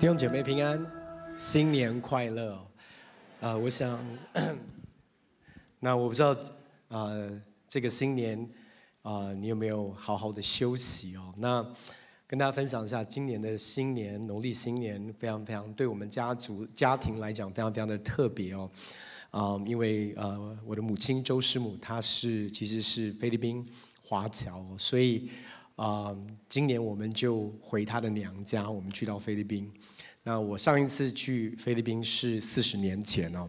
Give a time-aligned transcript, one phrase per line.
[0.00, 0.82] 弟兄姐妹平安，
[1.36, 2.58] 新年快乐！
[3.38, 4.02] 啊、我想，
[5.78, 6.34] 那我不知道，
[6.88, 7.12] 啊、
[7.68, 8.48] 这个新年，
[9.02, 11.34] 啊、你有没有好好的休息哦？
[11.36, 11.62] 那
[12.26, 18.70] 跟大家分享一下，今年的新年，农历新年，非常非常对我们家族家庭来讲，非常非常的特别哦。
[19.30, 23.62] 啊、因为呃，我的母亲周师母，她是其实是菲律宾
[24.02, 25.28] 华侨，所以。
[25.80, 26.14] 啊，
[26.46, 29.72] 今年我们就回他的娘家，我们去到菲律宾。
[30.22, 33.48] 那我上一次去菲律宾是四十年前哦。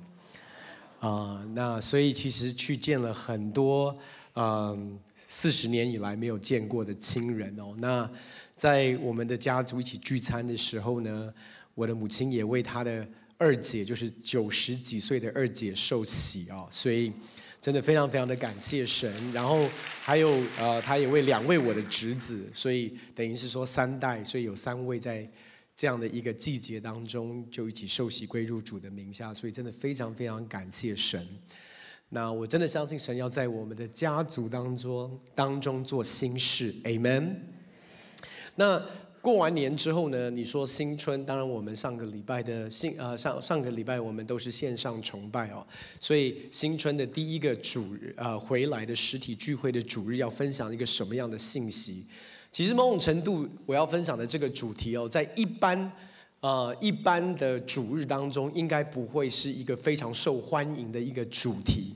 [1.02, 3.94] 啊，那所以其实去见了很多，
[4.36, 7.76] 嗯，四十年以来没有见过的亲人哦。
[7.80, 8.10] 那
[8.56, 11.34] 在我们的家族一起聚餐的时候呢，
[11.76, 13.06] 我的母亲也为她的
[13.38, 17.12] 二姐，就是九十几岁的二姐受洗哦，所以。
[17.62, 19.70] 真的非常非常的感谢神，然后
[20.02, 25.30] 还有呃，他也为两位我的侄子，所以等于是说三代，所以有三位在
[25.76, 31.24] 这样的一个季节当中就一起受洗归入主的名下，所以真的非常非常感谢神。
[32.10, 37.36] 那我真的相信神要在我们的家族当中当中做新事，Amen。
[38.56, 38.82] 那。
[39.22, 40.32] 过完年之后呢？
[40.32, 45.64] 你说新春，当然我们上个礼拜的新呃上上个礼拜我们都是线上崇拜哦，
[46.00, 52.04] 所以新春的第一个主日呃回来的实体聚会的主日要分享一个什么样的信息？
[52.52, 55.92] 其实某种程度我要分享的这个主题哦，在一般
[56.40, 61.94] 呃一般的主日当中，应该不会是一个非常受欢迎的一个主题。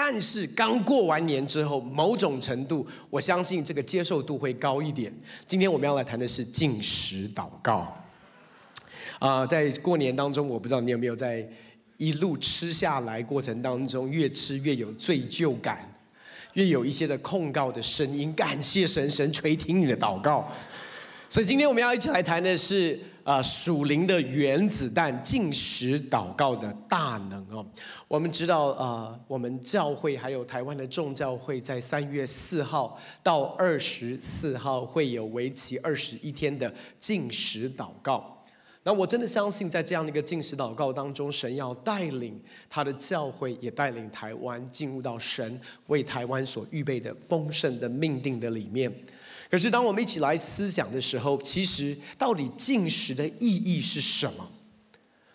[0.00, 5.12] 但是刚过完年之后，某种程度，我相信这个接受度会高一点。
[5.44, 8.00] 今天我们要来谈的是禁食祷告。
[9.18, 11.44] 啊，在过年当中，我不知道你有没有在
[11.96, 15.92] 一路吃下来过程当中，越吃越有罪疚感，
[16.52, 18.32] 越有一些的控告的声音。
[18.34, 20.48] 感谢神，神垂听你的祷告。
[21.28, 22.96] 所以今天我们要一起来谈的是。
[23.28, 27.62] 啊，属灵的原子弹，进食祷告的大能哦。
[28.08, 38.37] 我们知道，呃，我们教会还有台湾的众教会，在三月四号到二十四号会有为期二十一天的进食祷告。
[38.88, 42.40] 那我真的相信，在这样的一个禁食祷告当中，神要带领
[42.70, 48.90] 他的教会，也带领台湾进入到神为台湾所预备的丰盛的命定的里面。
[49.50, 54.50] 可是，当我们一起来思想的时候，其实到底禁食的意义是什么？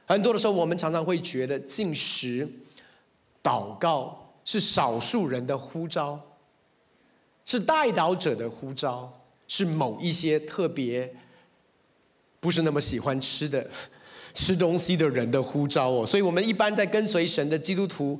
[0.07, 2.49] 很多的时候，我们常常会觉得禁食、
[3.43, 6.19] 祷告是少数人的呼召，
[7.45, 11.15] 是代祷者的呼召，是某一些特别
[12.43, 13.65] 不是那么喜欢吃的、
[14.35, 16.05] 吃东西的人的呼召哦。
[16.05, 18.19] 所以，我们一般在跟随神的基督徒，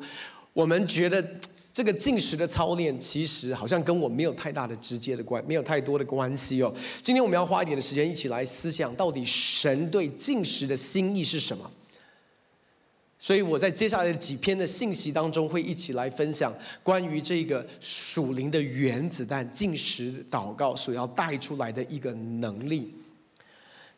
[0.54, 1.24] 我们觉得。
[1.74, 6.72] 这个进食的操练，其实好像跟我没有太大的直接的关，没有太多的关系哦。
[7.02, 11.72] 今天我们要花一点的时间，一起来思想，到底神对进食的心意是什么？
[13.18, 22.94] 所以我在接下来的几篇的信息当中，会一起来分享关于这个属灵的原子弹进食祷告所要带出来的一个能力。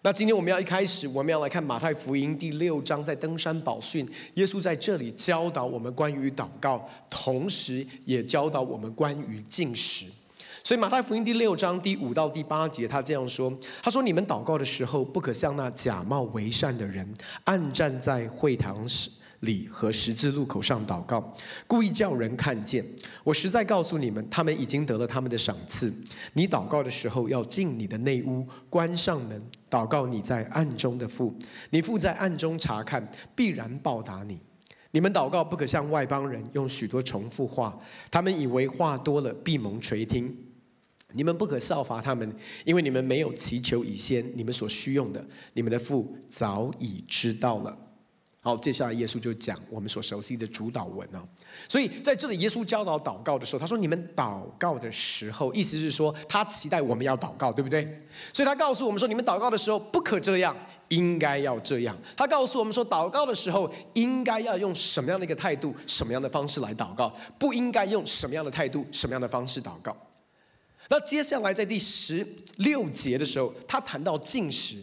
[0.06, 10.06] 那今天我们要一开始，我们要来看马太福音第六章，在登山宝训，耶稣在这里教导我们关于祷告，同时也教导我们关于进食。
[10.64, 13.52] 所以马太福音第六章第五到第八节，他这样说：
[13.82, 17.12] 他说，你们祷告的时候，不可像那假冒为善的人，
[17.46, 19.10] 暗站在会堂时。
[19.42, 21.36] 里和十字路口上祷告，
[21.68, 22.84] 故意叫人看见。
[23.24, 25.94] 我实在告诉你们，他们已经得了他们的赏赐。
[26.34, 31.36] 你祷告的时候，要进你的内屋，关上门，祷告你在暗中的父。
[31.70, 34.40] 你父在暗中察看，必然报答你。
[34.92, 37.78] 你们祷告不可像外邦人用许多重复话，
[38.10, 40.34] 他们以为话多了必蒙垂听。
[41.12, 42.34] 你们不可效法他们，
[42.66, 47.78] 因为你们没有祈求以先，你们所需用的，你们的父早已知道了。
[48.46, 51.28] 好，接下来耶稣就讲我们所熟悉的主祷文啊。
[51.68, 57.84] 所以在这里，耶稣教导祷告的时候，他说：“你们祷告的时候，意思是说他期待我们要祷告，对不对？
[58.32, 60.56] 所以他告诉我们说，你们祷告的时候不可这样，
[60.90, 61.98] 应该要这样。
[62.16, 69.98] 他告诉我们说，祷告的时候应该要用什么样的一个态度、什么样的方式来祷告，不应该用什么样的态度、什么样的方式祷告。
[70.88, 72.24] 那接下来在第十
[72.58, 74.78] 六节的时候，他谈到进食。”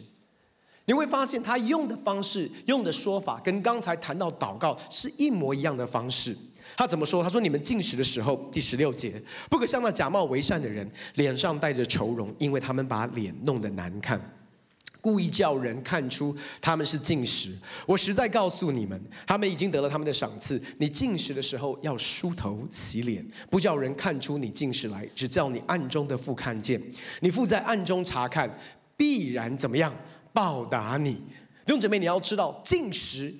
[0.85, 6.35] 你会发现他用的方式、用的说法，跟刚才谈到祷告是一模一样的方式。
[6.75, 7.21] 他怎么说？
[7.23, 14.19] 他说：“你们进食的时候，第十六节，不可像那假冒为善的人，脸上带着愁容，因为他们把脸弄得难看，
[14.99, 17.55] 故意叫人看出他们是进食。
[17.85, 20.59] 我实在告诉你们，他们已经得了他们的赏赐。
[20.79, 26.81] 你进食的时候，要梳头洗脸，不叫人看出你进食来，只叫你暗中的父看见。
[27.19, 28.49] 你父在暗中察看，
[28.97, 29.93] 必然怎么样？
[30.33, 31.13] 报答你，
[31.65, 33.33] 弟兄姐妹，你要知道进食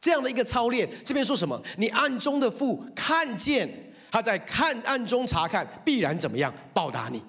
[0.00, 1.60] 这样的一个操练，这边说什么？
[1.78, 7.22] 你暗中的父看见，他在看暗中查看，必然怎么样报答你。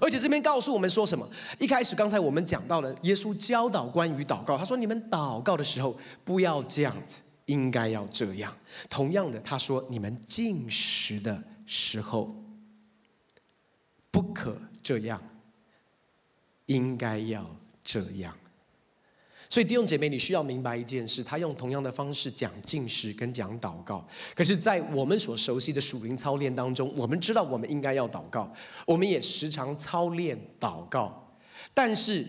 [0.00, 1.28] 而且这边告诉我们说什么？
[1.58, 8.56] 一开始刚才我们讲到了耶稣教导关于祷告，他说：“你们祷告的时候不要这样子，应该要这样。”
[8.88, 12.34] 同样的，他说：“你们进食的时候
[14.10, 15.20] 不可这样，
[16.66, 17.44] 应该要
[17.84, 18.36] 这样。”
[19.48, 24.02] 所以弟兄姐妹，你需要明白一件事：他用同样的方式讲禁食跟讲祷告。
[24.34, 28.50] 可是，在我们所熟悉的属灵操练当中，我们知道我们应该要祷告，
[28.86, 31.36] 我们也时常操练祷告。
[31.74, 32.26] 但是，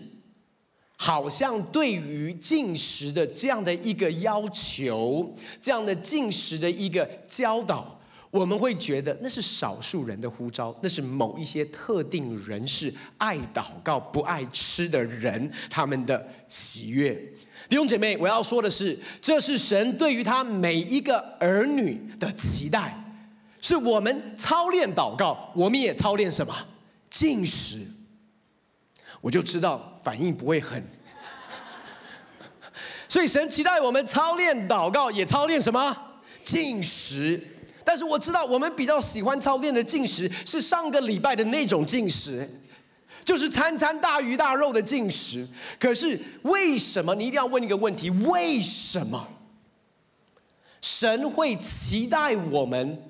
[0.96, 7.98] 好像对于禁食的这样的一个要求，这样的禁食的一个教导。
[8.34, 17.14] 我们会觉得那是少数人的呼召，那是某一些特定人士爱祷告不爱吃的人他们的喜悦。
[17.68, 22.92] 弟兄姐妹，我要说的是，这是神对于他每一个儿女的期待，
[23.60, 26.52] 是我们操练祷告，我们也操练什么？
[27.08, 27.86] 禁食。
[29.20, 30.82] 我就知道反应不会很，
[33.08, 35.96] 所以神期待我们操练祷告，也操练什么？
[36.42, 37.40] 禁食。
[37.84, 42.48] 但是我知道，我们比较喜欢操练的进食是上个礼拜的那种进食，
[43.24, 45.46] 就是餐餐大鱼大肉的进食。
[45.78, 48.08] 可是为什么你一定要问一个问题？
[48.10, 49.28] 为什么
[50.80, 53.02] 神会期待我们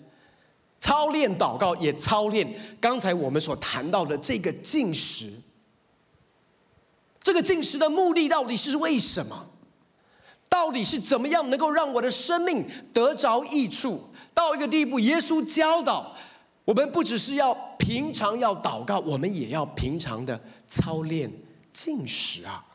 [0.81, 2.47] 操练祷告，也操练
[2.81, 5.33] 刚才我们所谈到的这个进食？
[7.23, 9.51] 这个进食的目的到底是为什么？
[10.47, 14.09] 到底是怎么样能够让我的生命得着益处？
[14.35, 16.15] 到一个地步，耶稣教导
[16.65, 21.31] 我们，不只是要平常要祷告，我们也要平常的操练
[21.73, 22.67] 禁食啊。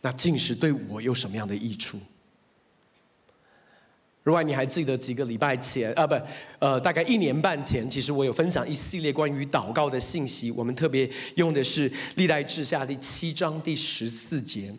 [0.00, 1.98] 那禁食对我有什么样的益处？
[4.22, 6.14] 如果你还记得几个礼拜前啊，不，
[6.58, 10.50] 呃，大概一年半前，其实我有分享一系列关于祷告的信息。
[10.50, 14.74] 我们特别用的是历代志下第七章第十四节。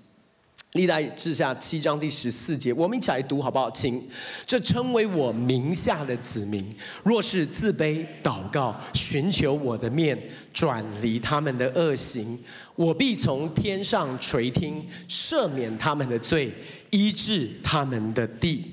[0.75, 3.71] 历代志下七章第十四节，我们一起来读好不好？
[3.71, 4.05] 请，
[4.45, 6.65] 这称为我名下的子民，
[7.01, 10.21] 若是自卑祷告，寻求我的面，
[10.53, 12.37] 转离他们的恶行，
[12.75, 16.51] 我必从天上垂听，赦免他们的罪，
[16.89, 18.69] 医治他们的地。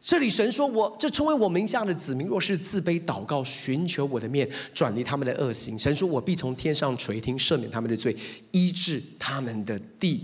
[0.00, 8.16] 这里神说我，我这称为我名下的子民，若是自卑祷告，寻求我的面，转离他们的恶行，神说我必从天上垂听，赦免他们的罪，
[8.52, 10.22] 医治他们的地。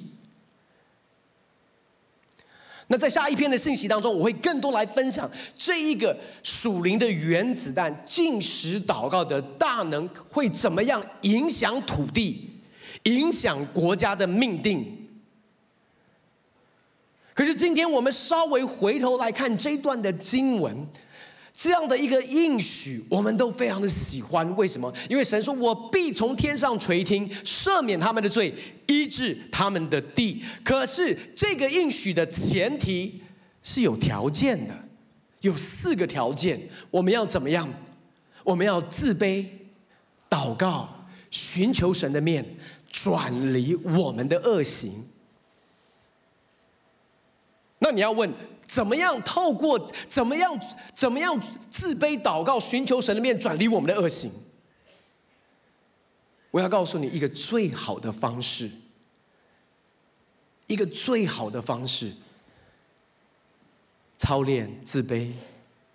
[2.92, 12.50] 那在下一篇的信息当中，我会更多来分享这一个属灵的原子弹进食祷告的大能会怎么样影响土地，
[13.04, 15.08] 影响国家的命定。
[17.32, 20.84] 可是今天我们稍微回头来看这段的经文。
[21.62, 24.56] 这样的一个应许，我们都非常的喜欢。
[24.56, 24.90] 为什么？
[25.10, 28.54] 因为神说：“我必从天上垂听，赦免他们的罪，
[28.86, 33.20] 医治他们的地。”可是这个应许的前提
[33.62, 34.74] 是有条件的，
[35.42, 36.58] 有四个条件。
[36.90, 37.70] 我们要怎么样？
[38.42, 39.44] 我们要自卑、
[40.30, 40.88] 祷告、
[41.30, 42.42] 寻求神的面，
[42.88, 45.04] 转离我们的恶行。
[47.80, 48.32] 那你要问？
[48.72, 49.76] 怎么样透过
[50.08, 50.56] 怎么样
[50.94, 54.30] 怎么样自卑祷告，寻求神的面，转离我们的恶行？
[56.52, 58.70] 我要告诉你一个最好的方式，
[60.68, 62.12] 一个最好的方式，
[64.16, 65.32] 操练自卑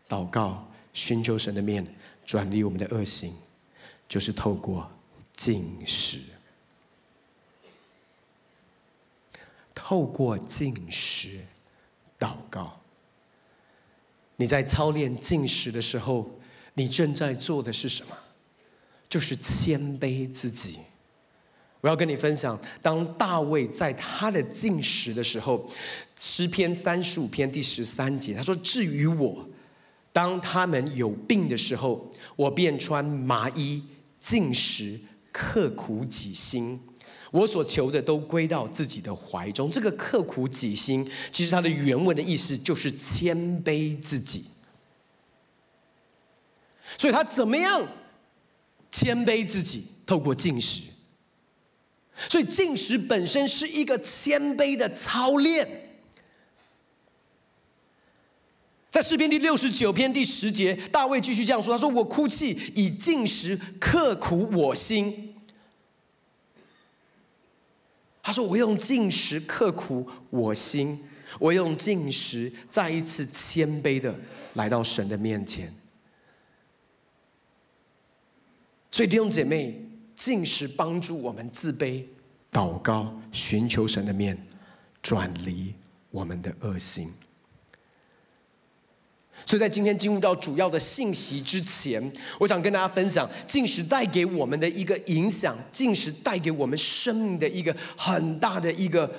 [0.09, 3.33] 祷告，寻求神的面，转离我们的恶行，
[4.09, 4.91] 就是透过
[5.31, 6.19] 禁食，
[9.73, 11.39] 透过禁食。
[12.19, 12.79] 祷告，
[14.37, 16.39] 你在操练进食的时候，
[16.73, 18.17] 你正在做的是什么？
[19.07, 20.79] 就是谦卑自己。
[21.81, 25.69] 我要跟你分享，当大卫在他的进食的时候，
[26.17, 29.47] 诗篇三十五篇第十三节，他说：“至于我，
[30.11, 33.83] 当他们有病的时候，我便穿麻衣，
[34.17, 34.99] 进食，
[35.31, 36.81] 刻苦己心。”
[37.35, 39.69] 我所求的都归到自己的怀中。
[39.69, 44.45] 这个刻苦己心，其实它的原文的意思就是谦卑自己。
[46.97, 47.85] 所以他怎么样
[48.89, 49.83] 谦卑自己？
[50.05, 50.83] 透过进食。
[52.29, 55.97] 所以进食本身是一个谦卑的操练。
[58.89, 65.34] 在诗篇第六十九篇第十节，大卫继续这样说：“他说我哭泣以进食刻苦我心。”
[68.25, 70.99] 他说：“我用进食刻苦我心，
[71.37, 74.15] 我用进食再一次谦卑的
[74.55, 75.71] 来到神的面前。”
[78.89, 79.79] 所以弟兄姐妹，
[80.15, 82.03] 进食帮助我们自卑、
[82.51, 84.35] 祷告、寻求神的面，
[85.03, 85.75] 转离
[86.09, 87.13] 我们的恶行。
[89.45, 99.11] 所以在今天进入到主要的信息之前，我想跟大家分享进食带给我们的一个影响，进食带给我们生命的一个很大的一个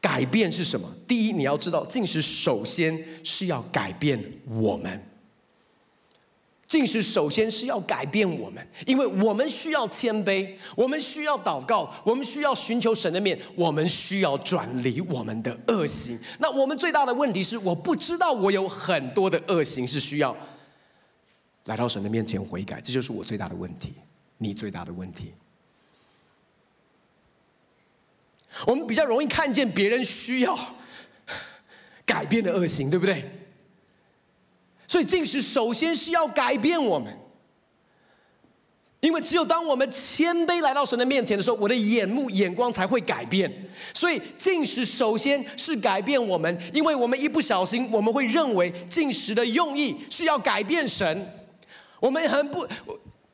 [0.00, 0.88] 改变是什么？
[1.06, 5.02] 第一，你要知道，进食首先是要改变我们。
[6.68, 10.46] 进食首先是要改变我们，因为我们需要谦卑，
[10.76, 16.18] 我们需要祷告，我们需要寻求神的面，我们需要转离我们的恶行。
[16.38, 20.36] 那我们最大的问题是，我不知道我有很多的恶行是需要
[21.64, 23.94] 来到神的面前悔改，这就是我最大的问题，
[24.36, 25.32] 你最大的问题。
[28.66, 30.58] 我们比较容易看见别人需要
[32.04, 33.37] 改变的恶行，对不对？
[34.88, 37.16] 所以进食首先是要改变我们，
[39.00, 43.52] 因为只有当我们谦卑来到神的面前的时候，我的眼目眼光才会改变。
[43.94, 51.32] 所以进食首先是改变我们，因为我们一不小心，我们会认为进食的用意是要改变神，
[52.00, 52.66] 我们很不。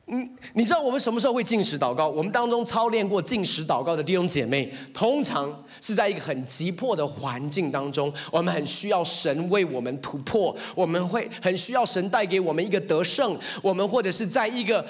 [0.07, 2.07] 你你知道我们什么时候会进食祷告？
[2.07, 14.85] 我们当中操练过进食祷告的弟兄姐妹，通常是在一个很急迫的环境当中，我们很需要神为我们突破，我们会很需要神带给我们一个得胜，我们或者是在一个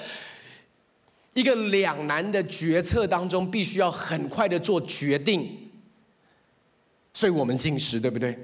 [1.32, 5.48] 一个两难的决策当中，必须要很快的做决定，
[7.14, 8.38] 所以我们进食，对不对？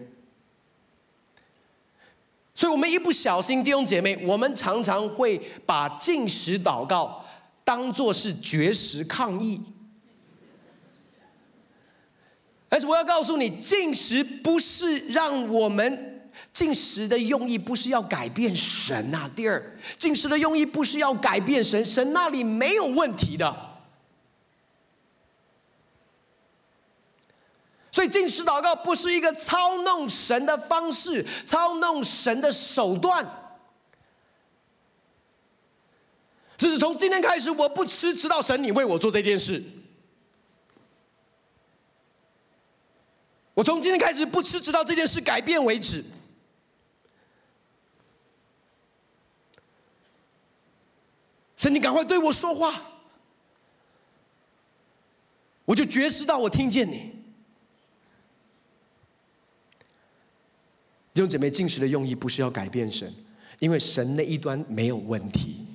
[2.54, 7.24] 所以，我们一不小心，弟兄姐妹，我们常常会把禁食祷告
[7.64, 9.60] 当做是绝食抗议。
[12.68, 19.30] 但是，我要告诉你，禁食不是让我们禁食的用意，不是要改变神呐。
[19.34, 23.71] 第二，禁食的用意不是要改变神，神那里没有问题的。
[27.92, 33.24] 所以，禁食祷告不是一个操弄神的方式，操弄神的手段。
[36.56, 39.62] 只是从今天开始，我不吃，直到神你为我做这件事。
[43.52, 46.02] 我从今天开始不吃，直到这件事改变为止。
[51.58, 52.80] 神，你赶快对我说话，
[55.66, 57.21] 我就觉知到我听见你。
[61.14, 63.12] 弟兄姐妹，禁食的用意不是要改变神，
[63.58, 65.66] 因为神那一端没有问题，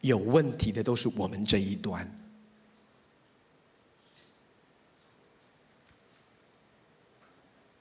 [0.00, 2.10] 有问题的都是我们这一端。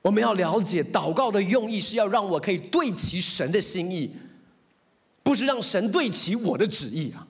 [0.01, 4.11] 我们要了解，祷告的用意是要让我可以对齐神的心意，
[5.23, 7.25] 不是让神对齐我的旨意啊。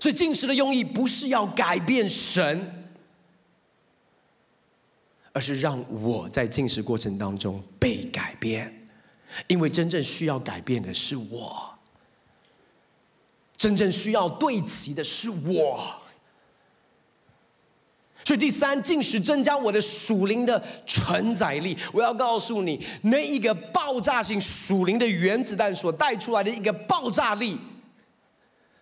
[0.00, 2.83] 所以，禁食的用意不是要改变神。
[5.34, 8.72] 而是让我在进食过程当中被改变，
[9.48, 11.74] 因为真正需要改变的是我，
[13.56, 15.96] 真正需要对齐的是我。
[18.24, 21.76] 所以第三，进食增加我的属灵的承载力。
[21.92, 27.58] 我要告诉你，那一个爆炸性属灵的原子弹所带出来的一个爆炸力，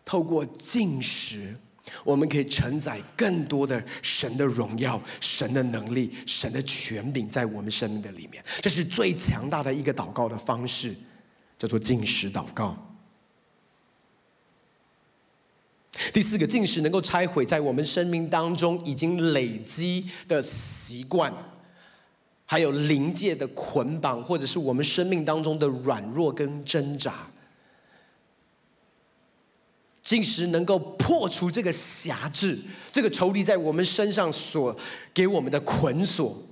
[0.04, 1.56] 透过进食。
[2.04, 8.42] 我们可以承载更多的神的荣耀、神的能力、神的权柄在我们生命的里面。
[8.60, 10.94] 这是最强大的一个祷告的方式，
[11.58, 12.76] 叫做禁食祷告。
[16.12, 21.32] 第四个，禁食能够拆毁在我们生命当中已经累积的习惯，
[22.46, 27.26] 还有灵界的捆绑，或者是我们生命当中的软弱跟挣扎。
[30.02, 32.58] 进食能够破除这个辖制，
[32.90, 34.76] 这个仇敌在我们身上所
[35.14, 36.44] 给我们的捆锁，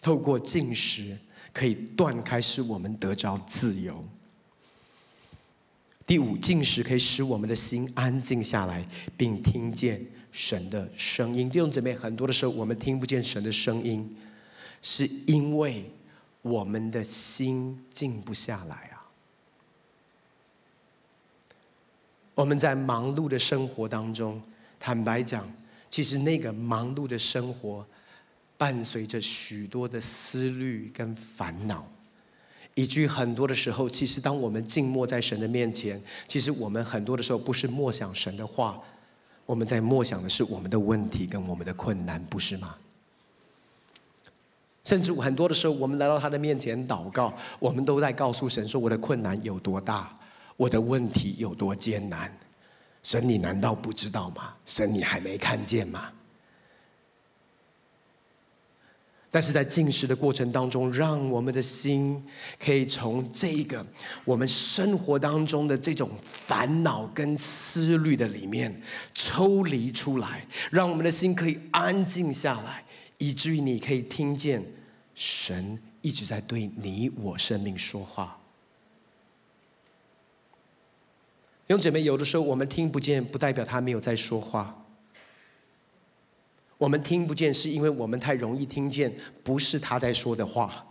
[0.00, 1.18] 透过进食
[1.52, 4.04] 可以断开，使我们得着自由。
[6.06, 11.50] 第五，进食可以使我们的心安静下来，并听见神的声音。
[11.50, 14.16] 弟兄姊妹，很多的时候我们听不见神的声音，
[14.80, 15.90] 是因为
[16.42, 18.91] 我们的心静不下来。
[22.34, 24.40] 我们在忙碌的生活当中，
[24.80, 25.46] 坦白讲，
[25.90, 27.84] 其实那个忙碌的生活，
[28.56, 31.86] 伴随着许多的思虑跟烦恼，
[32.74, 38.80] 以至于很多的时候，其实当我们静默在神的面前，其实我们很多的时候不是默想神的话，
[39.44, 42.76] 我们在默想的是我们的问题跟我们的困难，不是吗？
[44.84, 50.12] 甚至很多的时候，我们来到他的面前祷告，我们都在告诉神说：“我的困难有多大，
[50.56, 52.32] 我的问题有多艰难。”
[53.02, 54.54] 神，你难道不知道吗？
[54.64, 56.12] 神，你还没看见吗？
[59.28, 62.22] 但是在进食的过程当中，让我们的心
[62.62, 63.84] 可以从这个
[64.24, 68.80] 我们生活当中的这种烦恼跟思虑的里面
[69.14, 72.84] 抽离出来，让我们的心可以安静下来，
[73.16, 74.62] 以至于你可以听见
[75.14, 78.38] 神一直在对你我生命说话。
[81.72, 84.84] 弟兄姐妹，有的时候我们听不见，不代表他没有在说话。
[86.76, 89.10] 我们听不见，是因为我们太容易听见
[89.42, 90.86] 不是他在说的话。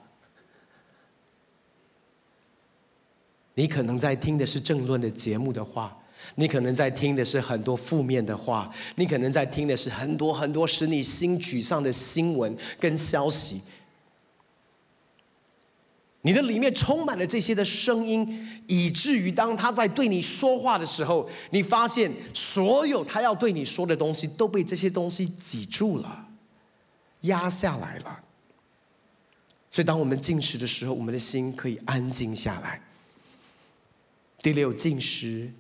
[3.54, 5.96] 你可能在听的是政论的节目的话，
[6.34, 13.62] 你可能在听的是很多负面的话，你可能在听的是很多很多使你心沮丧的新闻跟消息。
[16.24, 26.28] 你的里面充满了这些的声音，以至于当他在对你说话的时候，你发现所有他要对你说的东西都被这些东西挤住了，
[27.22, 28.20] 压下来了。
[29.72, 32.82] 所以，当我们进食的时候，我们的心可以安静下来。
[34.44, 35.52] 第六，进食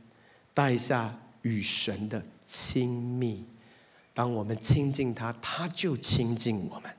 [0.53, 3.46] 带下与神的亲密。
[4.13, 6.91] 当我们亲近他，他就亲近我们。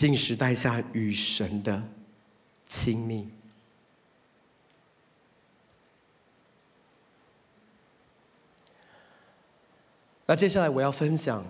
[0.00, 1.82] 禁时带下与神的
[2.64, 3.28] 亲密。
[10.24, 11.44] 那接下来我要分享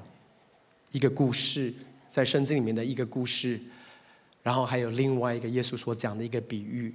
[0.91, 1.73] 一个故事，
[2.11, 3.61] 在圣经里面的一个故事，
[4.43, 6.93] 然后还有另外一个耶稣所讲的一个比喻。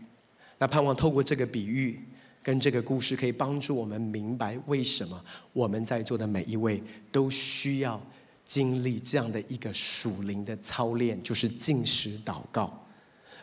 [0.58, 2.04] 那盼望透过这个比喻
[2.44, 8.06] 跟这个故事，可以帮助我们明白为什么我们在座的每一位都需要。
[8.46, 12.86] 经历这样的一个属灵的操练，就是进食祷告，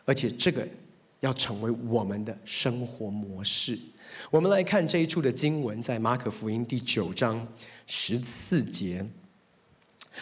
[0.05, 0.67] 而且这个
[1.21, 3.77] 要成为我们的生活模式。
[4.31, 7.47] 我们来看这一处的经文，在马可福音第九章
[7.87, 9.05] 十四节。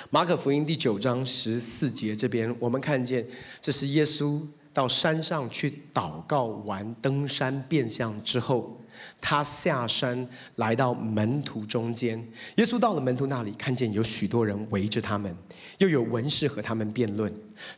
[0.09, 3.27] 马可福音第九章十四节这边，我们看见
[3.61, 4.41] 这是耶稣
[4.73, 8.80] 到山上去祷告完，登山变相之后。
[9.21, 12.19] 他下山来到门徒中间，
[12.57, 15.35] 耶稣到了门徒那里，看见有许多人围着他们，
[15.79, 17.33] 又有文士和他们辩论。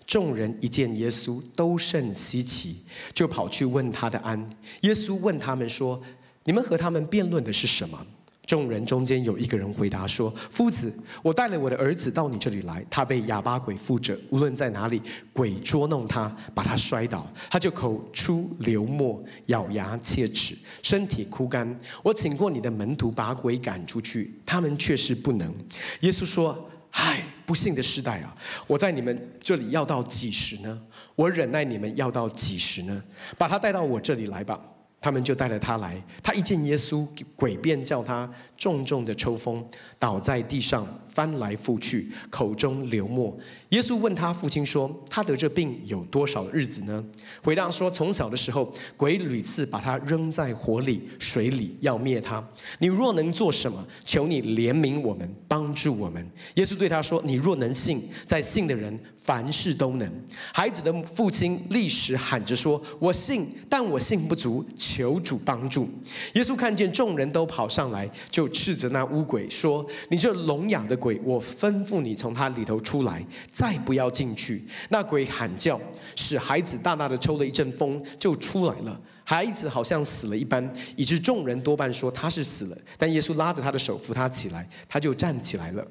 [0.06, 2.82] 众人一见耶稣，都甚稀奇，
[3.12, 4.38] 就跑去问他的安。
[4.82, 6.00] 耶稣问他们说
[6.44, 8.06] ：“你们和他们辩论的是什么？”
[8.46, 15.00] 众人中间有一个人回答说：“夫子，我带了我的儿子到你这里来，他被哑巴鬼附着，无论在哪里，
[15.32, 21.78] 鬼捉弄他，把他摔倒，他就口出流沫，咬牙切齿，身体枯干。
[22.02, 25.54] 我请过你的门徒把鬼赶出去，他们却是不能。”
[26.00, 28.34] 耶稣说：“唉，不幸的世代啊！
[28.66, 30.78] 我在你们这里要到几时呢？
[31.14, 33.02] 我忍耐你们要到几时呢？
[33.38, 34.60] 把他带到我这里来吧。”
[35.02, 39.62] 他们就带了他来，他一见耶稣，鬼便叫他重重的抽风，
[39.98, 43.36] 倒在地上，翻来覆去，口中流沫。
[43.70, 47.04] 耶稣问他父亲说：“他得这病有多少日子呢？”
[47.42, 52.46] 回答说：“从小的时候，鬼屡次把他扔在火里、水里，要灭他。
[52.78, 60.12] 你若能做什么，求你怜悯我们，帮助我们。”耶稣对他说：“你若能信，在信的人。”凡事都能。
[60.52, 65.88] 孩子的父亲立时喊着说：“我信，但我信不足，求主帮助。”
[66.34, 75.80] 耶稣看见众人都跑上来，就斥责那污鬼说：“你这聋哑的鬼，我吩咐你从他里头出来，再不要进去。”那鬼喊叫，
[76.14, 79.00] 使孩子大大的抽了一阵风，就出来了。
[79.24, 82.78] 孩子好像死了一般，以致众人多半说他是死了。
[82.96, 85.84] 但耶稣拉着他的手扶他起来，他就站起来了。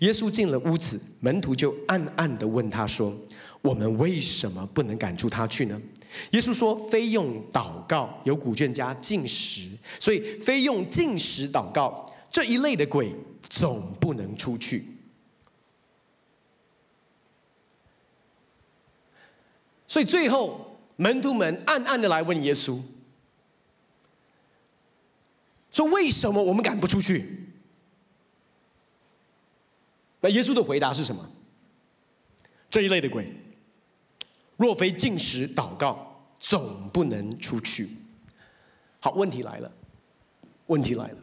[0.00, 3.16] 耶稣进了屋子，门徒就暗暗地问他说
[3.62, 5.80] ：“我们为什么不能赶出他去呢？”
[6.32, 13.14] 耶稣说：“非用祷告，有古卷加进食，所以非用进食祷告这一类的鬼，
[13.48, 14.84] 总不能出去。”
[19.86, 22.80] 所以最后门徒们暗暗的来问耶稣
[25.70, 27.46] ：“说为什么我们赶不出去？”
[30.20, 31.30] 那耶稣的回答是什么？
[32.70, 33.30] 这一类的鬼，
[34.56, 37.90] 若非进食祷告，总不能出去。
[39.00, 39.70] 好，问题来了，
[40.68, 41.18] 问题来了。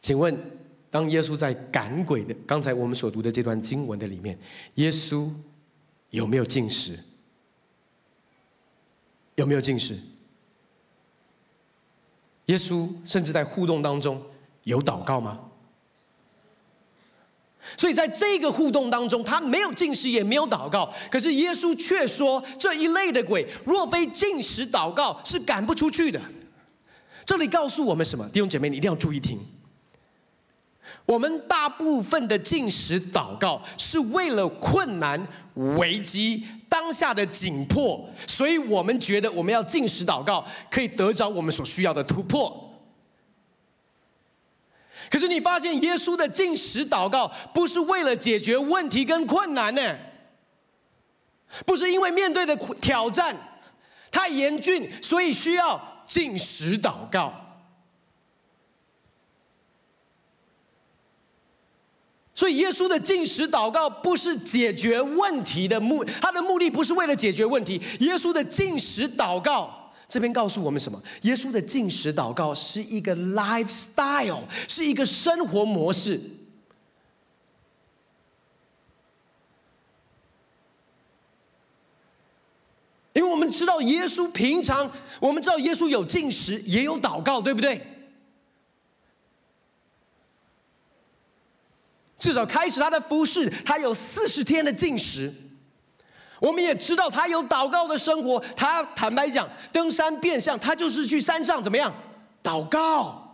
[0.00, 0.36] 请问
[0.90, 4.36] 当耶稣在赶鬼的刚才我们所读的这段经文的里面，
[4.74, 5.28] 耶稣
[6.10, 6.98] 有没有进食？
[9.36, 9.98] 有没有进食？
[12.46, 14.20] 耶稣甚至在互动当中
[14.64, 15.38] 有祷告吗？
[17.76, 20.92] 所以在这个互动当中，他没有进食，也没有祷告。
[21.10, 26.20] 可是耶稣却说，这一类的鬼，若非进食祷告，是赶不出去的。
[27.24, 28.28] 这里告诉我们什么？
[28.30, 29.38] 弟兄姐妹，你一定要注意听。
[31.06, 35.20] 我们大部分的进食祷告是为了困难、
[35.54, 42.66] 危机、当下的紧迫，所以我们觉得我们要进食祷告，可以得着我们所需要的突破。
[45.10, 49.96] 可是你发现，耶稣的进食祷告不是为了解决问题跟困难呢？
[51.66, 53.34] 不是因为面对的挑战
[54.12, 57.49] 太严峻，所以需要进食祷告。
[62.40, 67.78] 所以，耶稣的进食祷告不是解决问题的目，他的目的不是为了解决问题。
[67.98, 70.98] 耶稣的进食祷告，这边告诉我们什么？
[71.20, 76.18] 耶稣的进食祷告是一个 lifestyle，是一个生活模式。
[83.12, 87.99] 因为我们知道耶稣平常，我们知道耶稣有进食，也有祷告，对不对？
[92.20, 95.32] 至少开始他的服侍，他有四十天的禁食。
[96.38, 98.38] 我们也知道他有祷告的生活。
[98.54, 101.92] 他坦白讲，登山变相，他就是去山上怎么样
[102.42, 103.26] 祷告。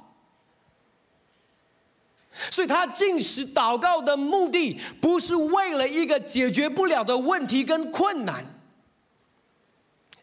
[2.50, 8.44] 所以他禁食祷告的目的，不是为了一个解决不了的问题跟困难，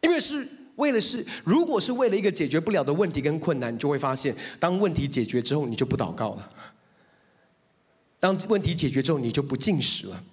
[0.01, 6.51] 因为是为了是，如果是为了一个解决不了的问题跟困难，你就会发现，当问题解决之后，你就不祷告了。
[8.23, 10.23] 当问题解决之后，你就不进食了。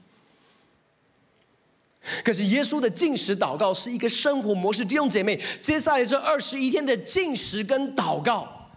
[2.25, 8.71] 可是耶稣的进食祷告是一个生活模式，弟兄姐妹，接下来这二十一天的进食跟祷告，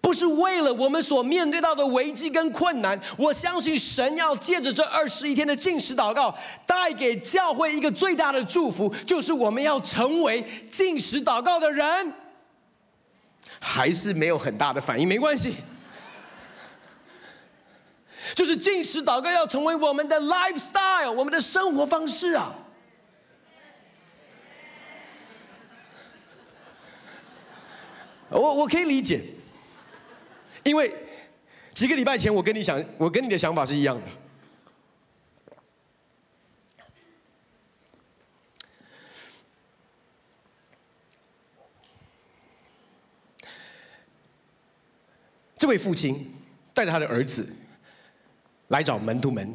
[0.00, 3.00] 不是为了我们所面对到的危机跟困难。
[3.18, 6.32] 我相信神要借着这二十一天的进食祷告，
[6.64, 12.14] 带给教会一个最大的祝福，就是我们要成为进食祷告的人。
[13.66, 15.56] 还是没有很大的反应，没关系。
[18.34, 22.54] 就是进食祷告要成为我们的 lifestyle，我们的生活方式啊。
[28.28, 29.22] 我我可以理解，
[30.62, 30.92] 因为
[31.72, 34.23] 几个礼拜前我跟你想，我跟你的想法是一样的。
[45.64, 46.30] 这位父亲
[46.74, 47.48] 带着他的儿子
[48.68, 49.50] 来找门徒们，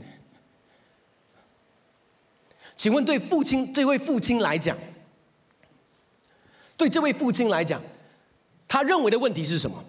[2.76, 4.76] 请问对父亲这位父亲来讲，
[6.76, 7.80] 对这位父亲来讲，
[8.67, 9.86] 他认为的问题是什么？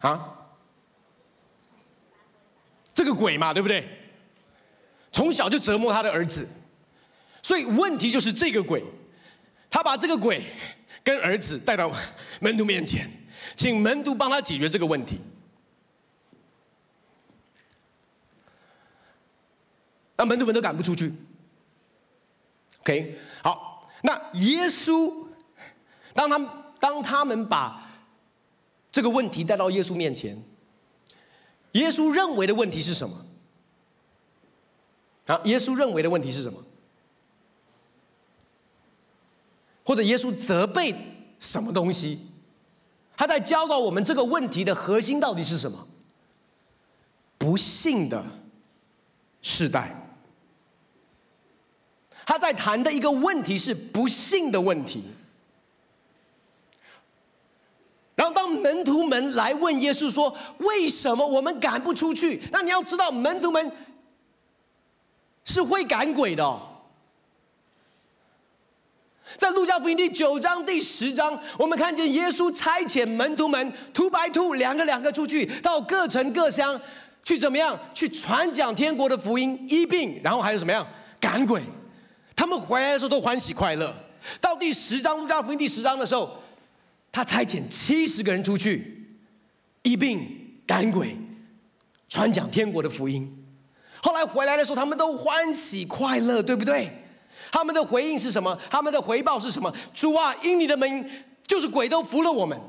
[0.00, 0.36] 啊？
[2.92, 3.88] 这个鬼嘛，对不对？
[5.10, 6.46] 从小就折磨他的儿子，
[7.42, 8.84] 所以问题就是这个鬼。
[9.70, 10.42] 他把这个鬼
[11.02, 11.90] 跟儿子带到
[12.42, 13.10] 门徒面前。
[13.58, 15.18] 请门徒帮他解决这个问题。
[20.16, 21.12] 那门徒们都赶不出去。
[22.82, 25.12] OK，好，那耶稣
[26.14, 27.84] 当他们当他们把
[28.92, 30.40] 这个问题带到耶稣面前，
[31.72, 33.26] 耶稣认为的问题是什么？
[35.26, 36.64] 啊，耶稣认为的问题是什么？
[39.84, 40.94] 或者耶稣责备
[41.40, 42.27] 什么东西？
[43.18, 45.88] 他在教导我们这个问题的核心到底是什么？
[47.36, 48.24] 不幸的
[49.42, 49.92] 世代。
[52.24, 55.02] 他在谈的一个问题是不幸的问题。
[58.14, 63.72] 然后当门徒们来问耶稣说：“为什么我们赶不出去？”那你要知道，门徒们
[65.44, 66.67] 是会赶鬼的。
[69.36, 76.80] 在路加福音第九章、第十章，我们看见耶稣差遣门徒们 two by two 两个两个出去到各城各乡
[77.22, 77.78] 去怎么样？
[77.92, 80.86] 去传讲天国的福音、医病，然后还有什么样？
[81.20, 81.62] 赶鬼。
[82.34, 83.94] 他们回来的时候都欢喜快乐。
[84.40, 86.30] 到第十章，路加福音第十章的时候，
[87.12, 89.18] 他差遣七十个人出去
[89.82, 91.16] 医病、赶鬼、
[92.08, 93.44] 传讲天国的福音。
[94.02, 96.90] 后来回来的时候，他们都欢喜快乐，对不对？
[97.50, 98.58] 他们的回应是什么？
[98.70, 99.72] 他们的回报是什么？
[99.94, 101.08] 主啊，因你的名
[101.46, 102.60] 就是鬼都服了我们。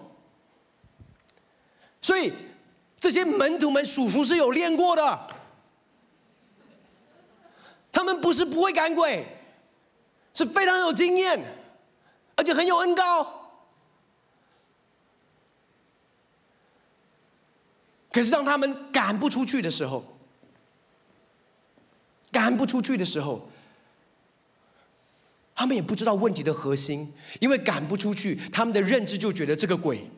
[2.02, 2.32] 所以
[2.98, 5.28] 这些门徒们属灵是有练过的，
[7.92, 9.26] 他们不是不会赶鬼，
[10.34, 11.44] 是非常有经验，
[12.36, 13.36] 而且很有恩膏。
[18.12, 20.04] 可是当他们赶不出去的时候，
[22.32, 23.48] 赶不出去的时候，
[25.60, 30.10] 他们也不知道问题的核心，因为赶不出去，他们的认知就觉得这个鬼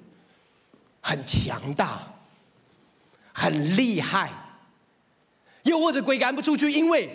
[1.02, 2.14] 很强大、
[3.34, 4.32] 很厉害，
[5.64, 7.10] 又或者鬼赶不出去，因为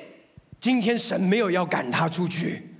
[0.58, 2.74] 今天神没有要赶他出去，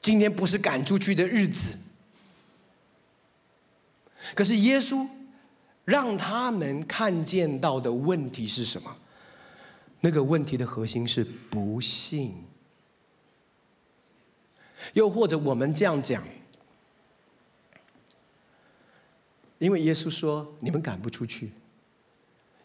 [0.00, 1.76] 今天不是赶出去的日子。
[4.36, 5.04] 可是耶稣。
[5.84, 8.96] 让他们看见到的问题是什么？
[10.00, 12.43] 那个问题的核心是不信。
[14.92, 16.22] 又或者我们这样讲，
[19.58, 21.50] 因为耶稣说你们赶不出去，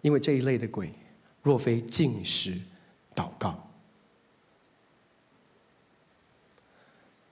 [0.02, 0.94] 因为这一类的鬼，
[1.42, 2.54] 若非进食
[3.14, 3.70] 祷告，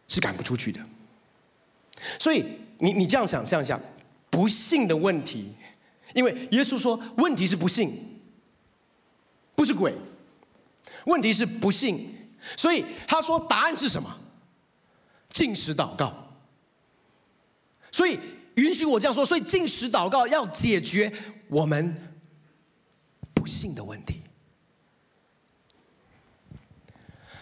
[0.08, 0.80] 是赶不出去的。
[2.18, 2.46] 所以
[2.80, 3.80] 你你这样想象一下，
[4.30, 5.52] 不信的问题。
[6.14, 8.22] 因为耶稣说，问题是不信，
[9.56, 9.94] 不是鬼，
[11.06, 14.18] 问题是不信，所以他说答案是什么？
[15.38, 16.12] 禁食祷告。
[17.92, 18.18] 所以
[18.56, 21.14] 允许我这样说，所以禁食祷告要解决
[21.48, 21.96] 我们
[23.36, 24.16] 不信的问题。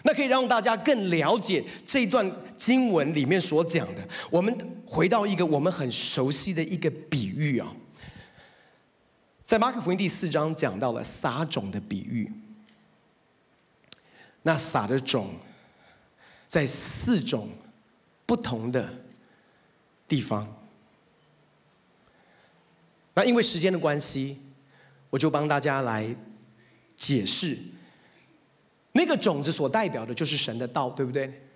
[0.02, 4.06] 那可以让大家更了解这段经文里面所讲的。
[4.30, 4.54] 我们
[4.86, 7.74] 回到一个我们很熟悉的一个比喻啊。
[9.42, 12.30] 在马可福音第四章讲到了撒种的比喻，
[14.42, 15.34] 那撒的种
[16.46, 17.48] 在四种
[18.26, 18.92] 不同的
[20.06, 20.46] 地方。
[23.14, 24.38] 那因为时间的关系，
[25.08, 26.14] 我就帮大家来
[26.96, 27.56] 解释，
[28.92, 31.48] 那个种子所代表的就是神的道，对不对？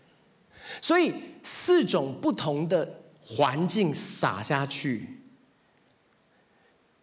[0.81, 5.07] 所以四种不同的环境撒下去，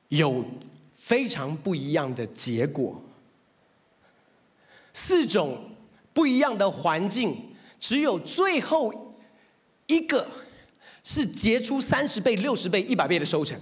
[0.07, 0.43] 有。
[0.93, 3.01] 非常不一样的结果，
[4.93, 5.71] 四种
[6.13, 9.06] 不一样的环境，只有最后
[9.87, 10.27] 一个
[11.03, 13.59] 是结出三十倍、六十倍、一百倍的收成。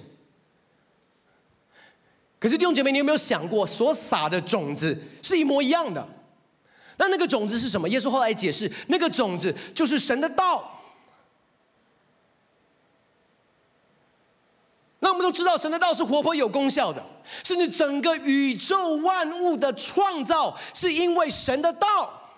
[2.38, 6.08] 可是弟兄姐妹，你有没有想过，所撒的种子是一模一样的？
[6.98, 7.90] 那那个种子是什么？
[7.90, 10.72] 耶稣后来解释，那个种子就是神的道。
[15.00, 17.04] 那我们都知道，神的道是活泼有功效的，
[17.44, 22.32] 甚至整个宇宙万物的创造是因为神的道，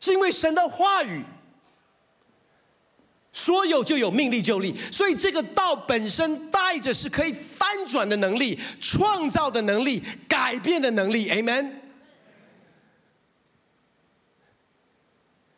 [0.00, 1.22] 是因为神的话语，
[3.34, 4.74] 说有就有，命力就立。
[4.90, 11.28] 所以这个道本身带着是可以翻转的能力、创造的能力、改变的能力。
[11.28, 11.70] Amen。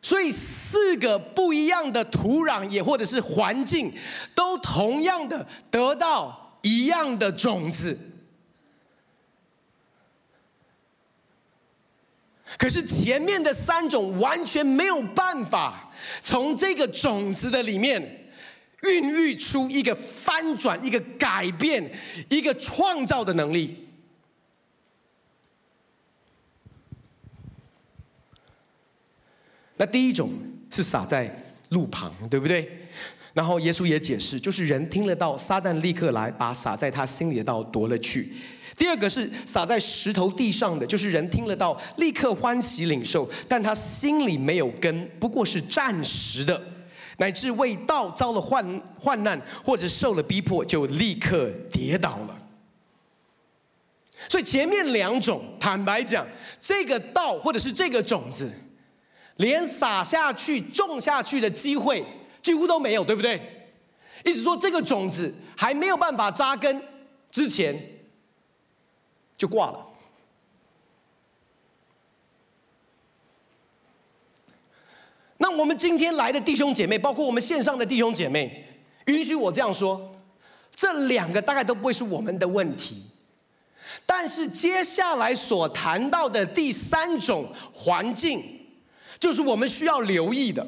[0.01, 3.93] 所以四个不一样的土壤，也或者是环境，
[4.33, 7.97] 都同样的得到一样的种子。
[12.57, 18.29] 可是前面的三种完全没有办法从这个种子的里面
[18.83, 21.91] 孕育出一个翻转、一个改变、
[22.29, 23.87] 一个创造的能力。
[29.75, 30.31] 那第一种
[30.71, 32.87] 是撒在路旁，对不对？
[33.33, 38.33] 然后耶稣也解释，就是人听了道，撒旦立刻来把撒在他心里的道夺了去。
[38.77, 46.61] 第二个是撒在石头地上的，就是人听了道，立刻欢喜领受，但他心里没有根，不过是暂时的，
[47.17, 52.37] 乃至为道遭了患患难或者受了逼迫，就立刻跌倒了。
[54.29, 56.25] 所以前面两种，坦白讲，
[56.59, 58.51] 这个道或者是这个种子。
[59.37, 62.03] 连撒下去、种下去的机会
[62.41, 63.39] 几乎都没有，对不对？
[64.25, 66.81] 意思说，这个种子还没有办法扎根
[67.29, 67.79] 之前，
[69.37, 69.85] 就挂了。
[75.37, 78.65] 那我们今天来的弟兄姐妹，包括我们线上的弟兄姐妹，
[79.05, 80.13] 允许我这样说，
[80.75, 83.05] 这两个大概都不会是我们的问题。
[84.05, 88.55] 但是接下来所谈到的第三种环境。
[89.19, 90.63] 就是我们需要留意的，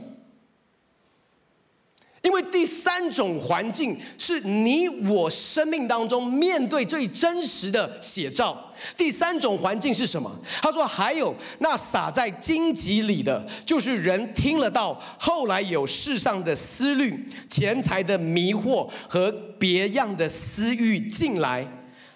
[2.21, 8.71] 因为第三种环境是你我生命当中面对最真实的写照。
[8.97, 10.29] 第三种环境是什么？
[10.61, 21.65] 他说：“还有那撒在荆棘里的，就是人听了道，后来有世上的思虑、钱财的迷惑和别样的私欲进来，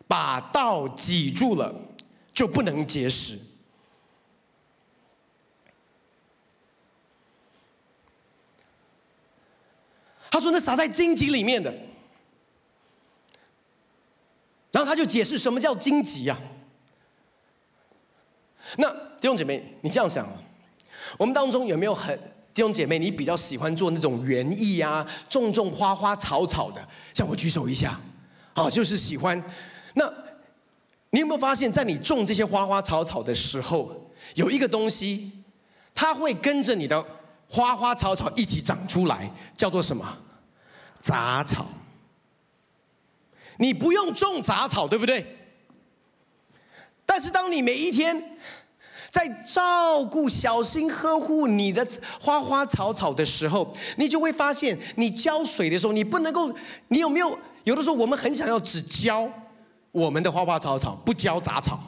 [0.07, 1.73] 把道挤住了，
[2.33, 3.37] 就不能结实。”
[10.33, 11.71] 他说：“那撒在荆棘里面的，
[14.71, 16.35] 然后他就解释什么叫荆棘呀？
[18.77, 18.89] 那
[19.21, 20.33] 弟兄姐妹，你这样想啊？
[21.19, 22.17] 我们当中有没有很
[22.51, 26.83] 弟兄姐妹，你比较喜欢做那种园艺啊，种种花花草草的？
[27.13, 28.01] 像我举手一下，
[28.55, 29.39] 啊，就是喜欢。
[29.93, 30.11] 那
[31.11, 35.31] 你有没有发现，在你种这些花花草草的时候，有一个东西，
[35.93, 37.05] 它会跟着你的。”
[37.53, 40.03] 花花草草一起长出来，叫做什么？
[40.99, 41.67] 杂草。
[43.57, 45.23] 你不用种杂草，对不对？
[47.05, 48.39] 但是当你每一天
[49.11, 51.87] 在照顾、小心呵护你的
[52.19, 56.51] 花花草草的时候，你就会发现，你浇水的时候，你不能够，
[56.87, 57.37] 你有没有？
[57.65, 59.29] 有的时候我们很想要只浇
[59.91, 61.79] 我们的花花草草，不浇杂草。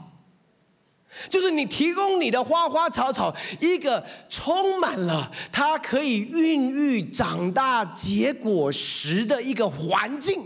[1.30, 10.44] 就是你提供你的花花草草一个充满了它可以孕育、长大、结果实的一个环境，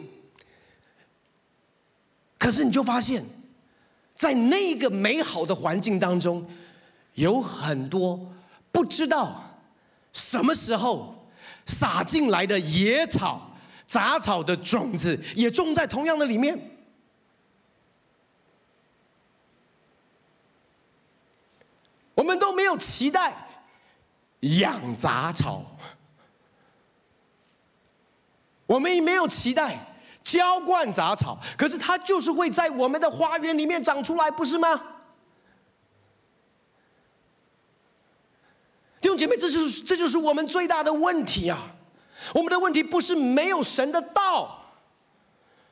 [2.37, 3.25] 可是你就发现，
[4.15, 6.45] 在那个美好的环境当中，
[7.15, 8.31] 有很多
[8.71, 9.59] 不知道
[10.13, 11.27] 什么时候
[11.65, 13.55] 撒进来的野草、
[13.85, 16.68] 杂草的种子，也种在同样的里面。
[22.19, 23.33] 我们都没有期待
[24.41, 25.63] 养杂草，
[28.65, 29.79] 我们也没有期待
[30.21, 34.81] 浇灌杂草，可是它就是会在我们的花园里面长出来，不是吗？
[38.99, 41.57] 弟兄姐妹，这就是这就是我们最大的问题啊！
[42.33, 44.59] 我们的问题不是没有神的道，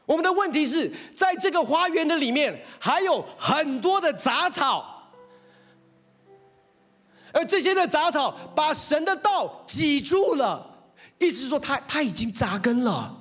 [0.06, 4.94] 我们的问题是在这个花园的里面还有很多的杂草。
[7.34, 10.66] 而这些的杂草把神的道挤住了，
[11.20, 13.16] 意思是说，它它已经扎根了，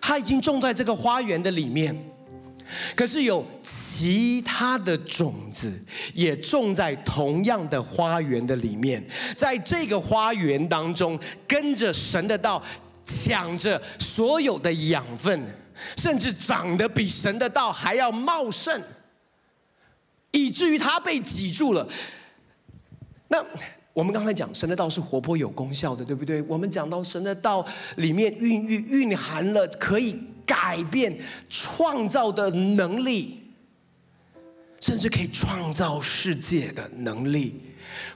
[0.00, 1.94] 它已经种在这个花园的里面。
[2.96, 5.70] 可是有其他的种子
[6.14, 9.04] 也种在同样的花园的里面，
[9.36, 12.60] 在这个花园当中，跟着神的道，
[13.04, 15.38] 抢着所有的养分，
[15.98, 18.82] 甚至长得比神的道还要茂盛，
[20.30, 21.86] 以至于它被挤住了。
[23.28, 23.44] 那
[23.92, 26.42] 我们刚才讲神的道是活泼有功效的，对不对？
[26.42, 27.64] 我们讲到神的道
[27.96, 31.16] 里面孕育、蕴含了可以改变、
[31.48, 33.40] 创造的能力，
[34.80, 37.60] 甚至可以创造世界的能力，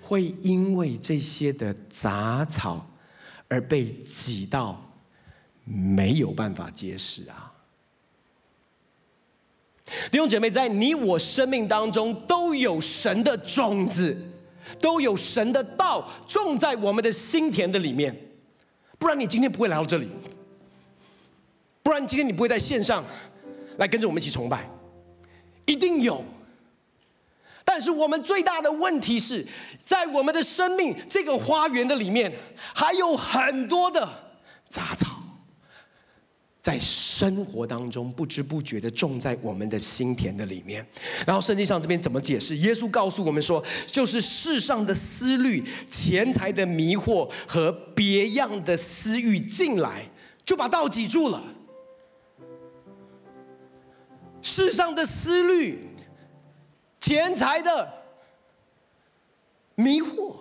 [0.00, 2.84] 会因为这些的杂草
[3.48, 4.92] 而被挤到
[5.64, 7.52] 没有办法结实啊！
[10.10, 14.27] 弟兄姐妹，在你我生命当中都有神的种子。
[14.80, 18.14] 都有神的道种在我们的心田的里面，
[18.98, 20.08] 不然你今天不会来到这里，
[21.82, 23.04] 不然今天你不会在线上
[23.78, 24.68] 来跟着我们一起崇拜，
[25.66, 26.24] 一定有。
[27.64, 29.46] 但是我们最大的问题是
[29.82, 32.32] 在我们的生命这个花园的里面，
[32.74, 34.08] 还有很多的
[34.68, 35.06] 杂草。
[36.68, 40.86] 在生活当中不知不觉的种在我们的心田的里面，
[41.26, 42.58] 然后圣经上这边怎么解释？
[42.58, 50.04] 耶稣告诉我们说，就是世上的思虑、钱财的迷惑和别样的私欲进来，
[50.44, 51.42] 就把道挤住了。
[54.42, 55.78] 世上的思虑、
[57.00, 57.90] 钱财的
[59.74, 60.34] 迷惑、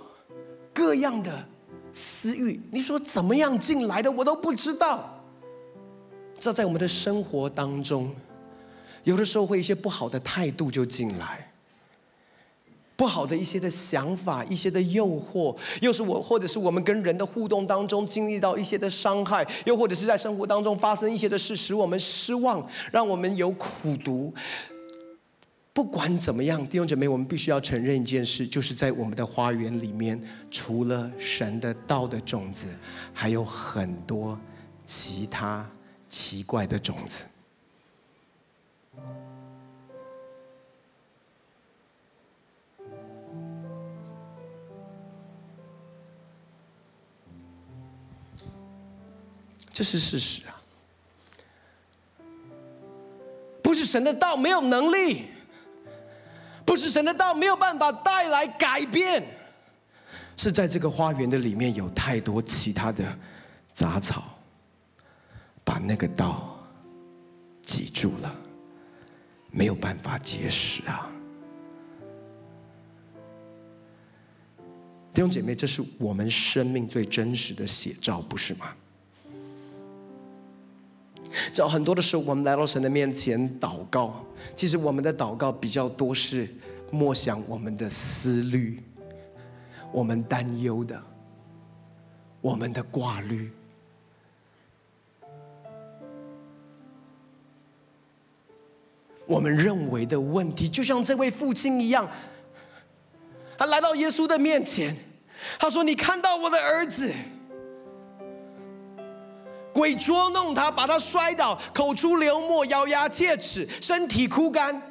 [0.73, 1.47] 各样的
[1.93, 4.11] 私欲，你说怎么样进来的？
[4.11, 5.13] 我都不知道。
[6.39, 8.13] 知道在我们的生活当中，
[9.04, 11.52] 有的时候会一些不好的态度就进来，
[12.95, 24.34] 不好的一些的想法，一些的诱惑，又是我或者是我们跟人的互动当中经历到一些的伤害，又或者是在生活当中发生一些的事，使我们失望，让我们有苦读。
[25.74, 32.68] 不管怎么样，弟兄姐妹，我们必须要承认一件事，就是在我们的花园里面，除了神的道的种子，
[33.14, 34.36] 还有很多
[34.84, 35.64] 其他。
[36.08, 37.26] 奇怪的种子。
[49.72, 50.55] 这是事实啊。
[53.62, 55.26] 不是神的道没有能力，
[56.66, 59.22] 不是神的道没有办法带来改变，
[60.38, 63.05] 是在这个花园的里面有太多其他的
[63.74, 64.36] 杂草，
[65.68, 66.57] 把那个道
[67.61, 68.34] 挤住了，
[69.51, 71.11] 没有办法结实啊。
[75.13, 78.68] 弟兄姐妹，这是我们生命最真实的写照，不是吗？
[81.53, 86.47] 知道很多的时候，我们来到神的面前祷告，其实我们的祷告比较多是
[86.91, 88.82] 默想我们的思虑，
[89.91, 91.03] 我们担忧的，
[92.39, 93.51] 我们的挂虑，
[99.28, 102.09] 我们认为的问题，就像这位父亲一样，
[103.57, 104.95] 他来到耶稣的面前。
[105.59, 107.13] 他说：“你看到我的儿子，
[109.73, 114.82] 鬼捉弄他，把他摔倒，口出流沫，咬牙切齿，身体枯干。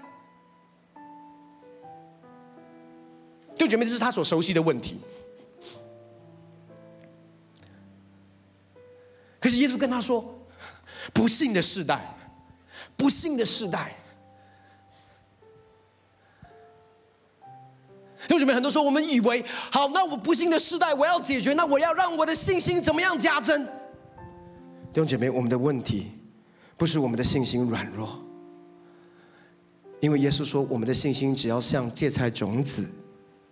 [3.54, 5.00] 弟兄姐妹，这是他所熟悉的问题。
[9.40, 10.46] 可是耶稣跟他说
[11.12, 12.14] ：‘不幸的世代，
[12.96, 13.96] 不幸的世代。’”
[18.26, 23.64] 弟兄姊妹，很多时候我们以为，好，那我不幸的世代我要解决，那我要让我的信心怎么样加增？
[23.64, 26.10] 弟兄姐妹，我们的问题
[26.76, 28.20] 不是我们的信心软弱，
[30.00, 32.88] 因为耶稣说，我们的信心只要像芥菜种子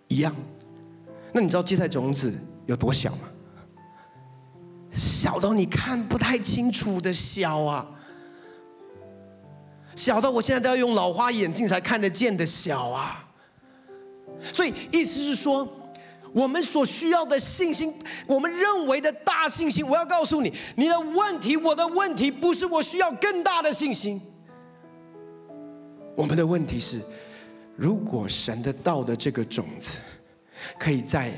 [0.09, 0.35] 一样。
[1.31, 2.33] 那你知道芥菜种子
[2.65, 3.29] 有多小吗？
[4.91, 7.85] 小到你看不太清楚的小啊，
[9.95, 13.24] 小到我现在都要用老花眼镜才看得见的小啊。
[14.53, 15.67] 所以意思是说，
[16.33, 17.93] 我们所需要的信心，
[18.27, 24.21] 我们认为的大信心，我要告诉你，你的问题，我的问题，不是我需要更大的信心。
[26.15, 27.01] 我们的问题是，
[27.75, 29.99] 如果神的道的这个种子，
[30.77, 31.31] 可以在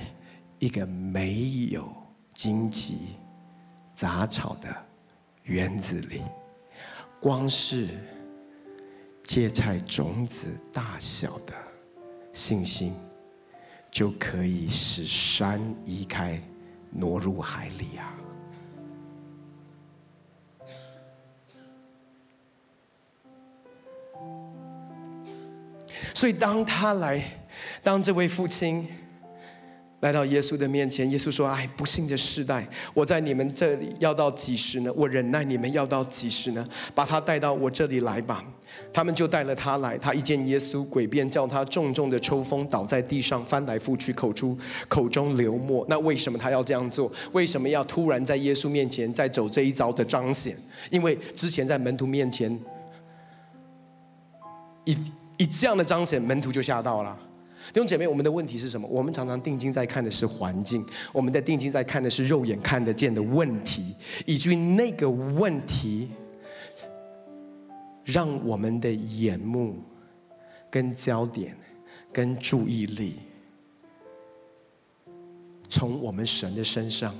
[0.59, 1.91] 一个没有
[2.33, 3.15] 荆棘、
[3.93, 4.75] 杂草的
[5.43, 6.21] 园子里，
[7.19, 7.87] 光是
[9.23, 11.53] 芥菜种子大小的。
[12.37, 12.93] 信心
[13.89, 16.39] 就可以使山移开，
[16.91, 18.13] 挪入海里啊！
[26.13, 27.23] 所以当他来，
[27.81, 28.87] 当这位父亲。
[30.01, 34.93] 来到耶稣的面前，耶稣说：“哎，不幸的世代，我在你们这里要到几时呢？
[34.95, 36.67] 我忍耐你们要到几时呢？
[36.93, 38.43] 把他带到我这里来吧。”
[38.93, 39.97] 他们就带了他来。
[39.97, 44.55] 他一见耶稣，诡辩叫他重重的抽风，倒在地上，翻来覆去，口出
[44.87, 45.83] 口中流沫。
[45.89, 47.11] 那为什么他要这样做？
[47.31, 50.55] 为什么要突然在耶稣面前再走这一遭的彰显？
[50.91, 52.59] 因为之前在门徒面前，
[54.83, 54.95] 一
[55.37, 57.17] 一这样的彰显，门徒就吓到了。
[57.73, 58.87] 弟兄姐妹，我们的问题是什么？
[58.87, 63.93] 我们常常定睛在看的是环境，我们的定睛在看的是肉眼看得见的问题，
[64.25, 66.09] 以至于那个问题，
[68.05, 69.83] 让我们的眼目、
[70.71, 71.57] 跟焦点、
[72.13, 73.19] 跟注意力，
[75.67, 77.13] 从我们神的身上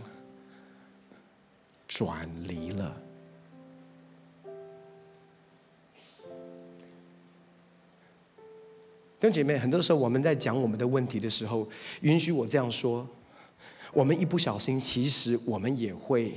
[1.88, 3.07] 转离了。
[9.20, 11.68] 弟兄姐妹，很多时候我们在讲我们的问题的时候，
[12.02, 13.08] 允许我这样说：
[13.92, 16.36] 我们一不小心，其实我们也会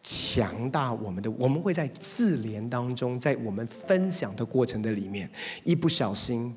[0.00, 1.28] 强大我们的。
[1.32, 5.28] 我们会在自怜当中，在我们分享的过程的里面，
[5.64, 6.54] 一不小心，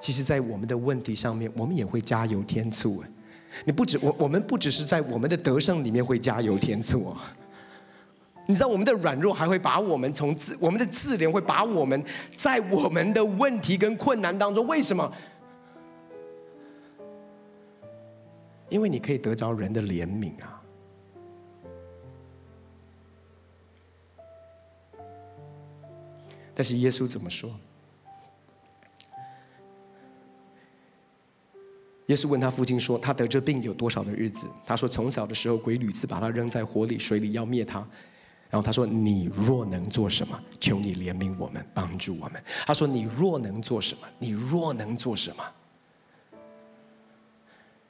[0.00, 3.04] 其实，在我们的问题上面，我们也会加油添醋。
[3.64, 7.36] 你不止我，我们不只是在我们的得胜里面会加油添醋啊。
[8.50, 12.02] 你知道我们的软弱还会把我们从自我们的自怜会把我们
[12.34, 15.12] 在我们的问题跟困难当中，为什么？
[18.70, 20.62] 因为你可以得着人的怜悯啊。
[26.54, 27.50] 但是耶稣怎么说？
[32.06, 37.86] 耶稣问他父亲说：“他得这病有多少的日子？”他说：“从小的时候，鬼屡次把他扔在火里、水里，要灭他。”
[38.50, 45.44] 然后他说：“你若能做什么，求你怜悯我们，帮助我们。”他说：“你若能做什么，你若能做什么。”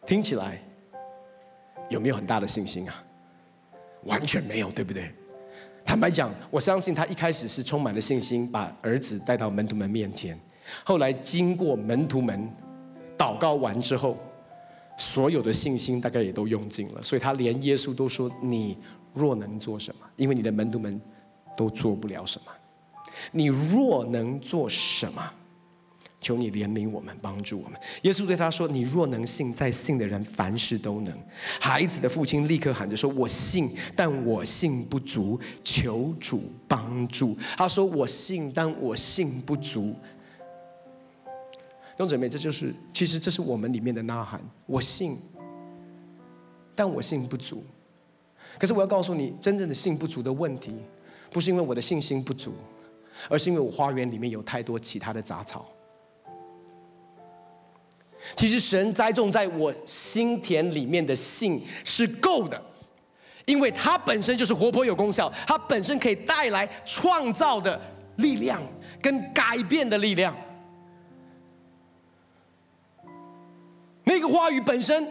[0.04, 0.60] 听起来
[1.90, 3.04] 有没有很大的信心啊？
[4.04, 5.12] 完全没有，对不对？
[5.84, 10.38] 坦白讲，我相信他一开始是充满了信心，把儿子带到门徒们面前。
[10.84, 12.50] 后来经过门徒们
[13.16, 14.18] 祷告完之后，
[14.98, 18.76] 所有的信心大概也都用尽了，所以他连耶稣都说：“你
[19.18, 20.06] 若能做什么？
[20.16, 21.00] 因为你的门徒们
[21.56, 22.52] 都做不了什么。
[23.32, 25.32] 你若能做什么？
[26.20, 31.16] 求你怜悯我们，帮助我们。”耶稣对他说：“你若能信，在信的人凡事都能。”
[31.60, 39.94] 孩子的父亲立刻喊着说：“我信，但我信不足，求主帮助。”他说：“我信，但我信不足。”
[41.96, 44.40] 弟兄姊妹，这就是其实这是我们里面的呐喊。
[44.66, 45.16] 我信，
[46.74, 47.64] 但我信不足。
[48.58, 50.74] 可是我要告诉你，真正的信不足的问题，
[51.30, 52.52] 不是因为我的信心不足，
[53.28, 55.66] 而是因为我花园里面有太多其他的杂草。
[58.34, 62.60] 其实神栽种在我心田里面的信是够的，
[63.46, 67.80] 因为它本身就是活泼有功效，它本身可以带来创造的
[68.16, 68.60] 力量
[69.00, 70.36] 跟改变的力量。
[74.04, 75.06] 那个话语本身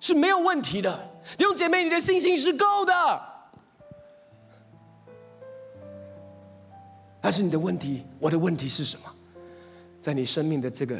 [0.00, 3.22] 是没有问题的，弟兄姐妹，你的信心是够的。
[7.20, 9.14] 但是你的问题，我的问题是什么？
[10.00, 10.98] 在你生命的这个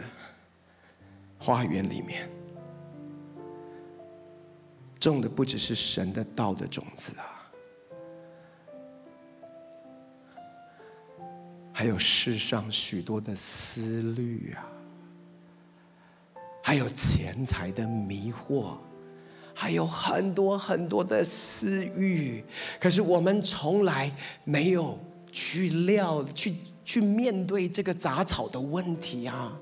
[1.38, 2.28] 花园里面，
[4.98, 7.48] 种的不只是神的道的种子啊，
[11.72, 14.66] 还有世上许多的思虑啊。
[16.60, 18.76] 还有钱财的迷惑，
[19.60, 22.44] 还有很多很多的私欲，
[22.78, 24.08] 可是我们从来
[24.44, 24.96] 没有
[25.32, 26.54] 去料、去
[26.84, 29.52] 去面对这个杂草的问题啊！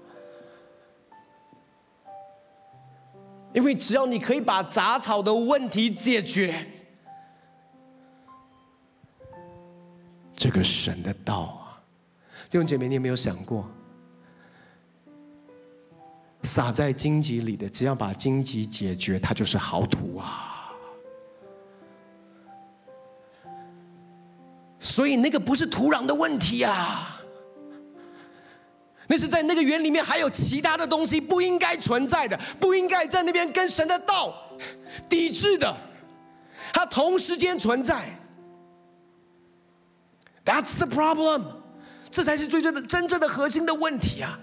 [3.54, 6.66] 因为只要你可以把杂草的问题解决，
[10.36, 11.80] 这个神的道啊，
[12.50, 13.66] 弟兄姐妹，你有没有想过？
[16.46, 20.52] 撒在荆棘里的，只要把荆棘解决，它就是好土啊。
[24.78, 27.20] 所以那个不是土壤的问题啊，
[29.08, 34.32] 那是在那个园里面还有其他的东西不应该存在的，不应该在那边跟神的道
[35.08, 35.76] 抵制的，
[36.72, 38.16] 它同时间存在。
[40.44, 41.42] That's the problem，
[42.08, 44.38] 这才是最最的真正的核心的问题啊。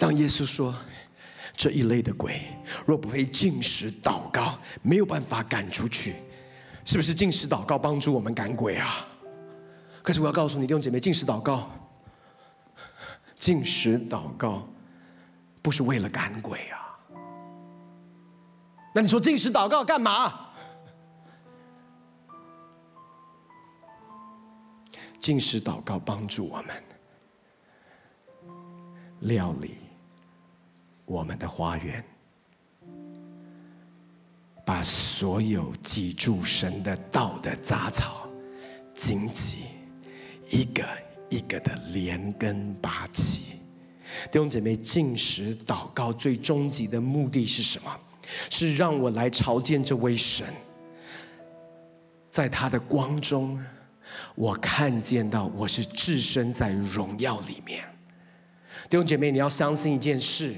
[0.00, 0.74] 当耶稣说
[1.54, 2.40] 这一类的鬼，
[2.86, 6.14] 若不被禁食祷告，没有办法赶出去，
[6.86, 9.06] 是不是禁食祷告帮助我们赶鬼啊？
[10.02, 11.70] 可是我要告诉你，弟兄姐妹，禁食祷告，
[13.36, 14.66] 禁食祷告
[15.60, 16.98] 不是为了赶鬼啊。
[18.94, 20.48] 那你说禁食祷告干嘛？
[25.18, 26.82] 禁食祷告帮助我们
[29.20, 29.76] 料理。
[31.10, 32.04] 我们的花园，
[34.64, 38.28] 把所有挤住神的道的杂草、
[38.94, 39.64] 荆棘，
[40.50, 40.86] 一个
[41.28, 43.56] 一个的连根拔起。
[44.30, 47.90] 弟兄姐妹，进食祷告最终极的目的是什么？
[48.48, 50.46] 是让我来朝见这位神，
[52.30, 53.60] 在他的光中，
[54.36, 57.82] 我看见到我是置身在荣耀里面。
[58.88, 60.54] 弟兄姐妹，你要相信一件事。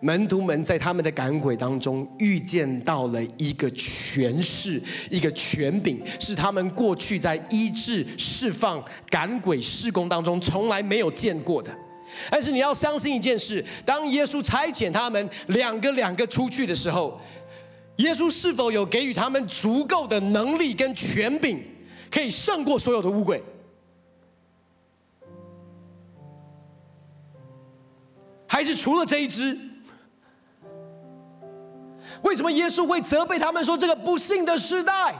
[0.00, 4.80] 门徒们在他们的赶鬼当中遇见到了一个权势，
[5.10, 11.74] 一个权柄，是他们过去在医治、释放、赶鬼事工当中从来没有见过的。
[12.30, 17.20] 但是你要相信一件事：当耶稣差遣他们两个两个出去的时候，
[17.96, 21.62] 耶稣是否有给予他们足够的能力跟权柄，
[22.10, 23.42] 可以胜过所有的污鬼？
[28.46, 29.58] 还是除了这一只？
[32.26, 35.14] 为什么耶稣会责备他们说这个不幸的时代？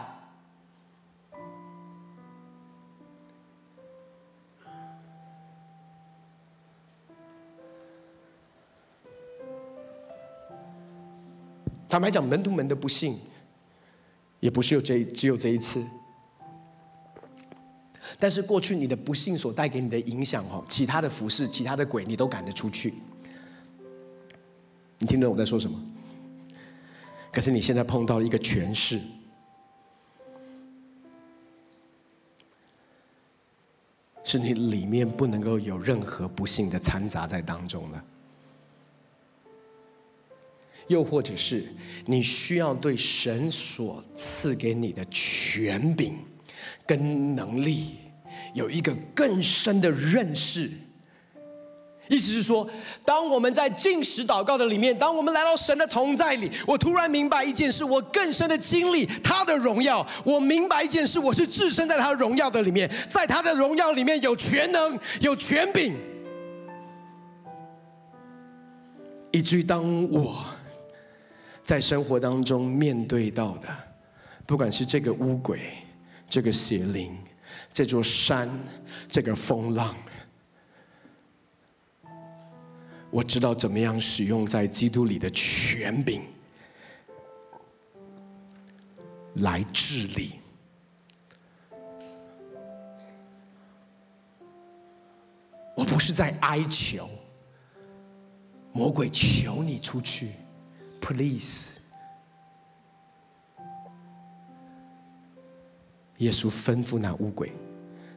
[11.89, 13.17] 坦白讲，门徒们的不幸，
[14.41, 15.81] 也不是有这只有这一次。
[18.19, 22.95] 但是过去你的不幸所带给你的影响，哦，其他的服饰、其他的鬼，你都赶得出去。
[24.99, 25.81] 你听懂我在说什么？
[27.37, 28.99] 可是你现在碰到了一个权势，
[34.25, 38.03] 是你里面不能够有任何不幸的掺杂在当中了。
[40.87, 41.67] 又或者是
[42.07, 46.17] 你需要对神所赐给你的权柄
[46.87, 47.97] 跟能力
[48.55, 50.71] 有一个更深的认识。
[52.09, 52.69] 意思是说，
[53.05, 60.07] 当我们在进食祷告的里面，当我们来到神的同在里，我突然明白一件事，我更深的经历他的荣耀。
[60.25, 65.97] 我明白一件事，我是置身在他荣耀的里面，在他的荣耀里面有全能，有权柄。
[69.33, 70.45] 以至于当我
[71.65, 73.69] 在生活当中面对到的，
[74.47, 75.61] 不管是这个污鬼、
[76.29, 77.15] 这个邪灵、
[77.73, 78.49] 这座山、
[79.09, 79.95] 这个风浪。
[83.11, 86.23] 我知道怎么样使用在基督里的权柄
[89.37, 90.33] 来治理。
[95.77, 97.09] 我不是在哀求
[98.73, 100.31] 魔鬼，求你出去
[101.01, 101.71] ，please。
[106.19, 107.53] 耶稣吩咐那乌鬼，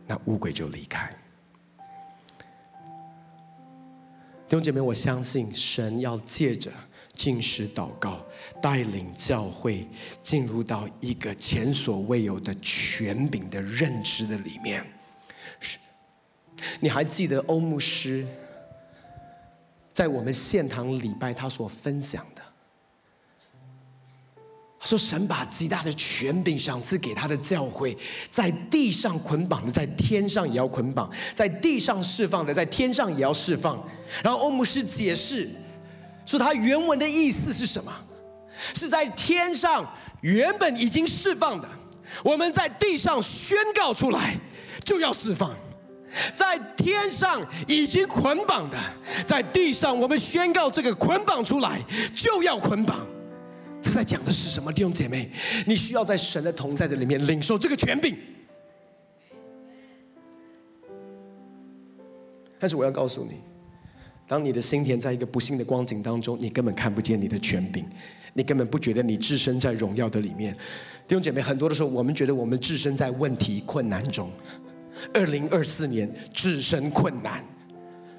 [0.08, 1.14] 那乌鬼就离开。
[4.50, 6.72] 弟兄姐妹，我相信神要借着
[7.14, 8.26] 进食祷告，
[8.60, 9.86] 带领教会
[10.24, 14.84] 进入到一个前所未有的权柄的认知的里面。
[15.60, 15.78] 是，
[16.80, 18.26] 你还记得欧牧师
[19.93, 22.41] 在我们现堂礼拜他所分享的？
[24.86, 27.98] 说神把极大的权柄赏赐给他的教会，
[28.30, 33.82] 在地上捆绑的，在天上也要捆绑；在地上释放的，在天上也要释放。
[34.24, 35.50] 然后欧姆师解释
[36.26, 37.94] 说，他原文的意思是什么？
[38.74, 39.86] 是在天上
[40.22, 41.68] 原本已经释放的，
[42.24, 44.38] 我们在地上宣告出来
[44.86, 45.52] 就要释放；
[46.36, 48.78] 在天上已经捆绑的，
[49.26, 51.82] 在地上我们宣告这个捆绑出来
[52.16, 53.06] 就要捆绑。
[53.82, 54.72] 这在讲的是什么？
[54.72, 55.30] 弟兄姐妹，
[55.66, 58.16] 你需要在神的同在的里面领受这个权柄。
[62.60, 63.40] 但是我要告诉你，
[64.28, 67.86] 当你的心田在一个不幸的光景当中，你根本看不见你的权柄，
[68.34, 70.54] 你根本不觉得你置身在荣耀的里面。
[71.08, 74.30] 弟兄姐妹，很多的时候我们觉得我们置身在问题困难中。
[75.14, 77.42] 二零二四年置身困难，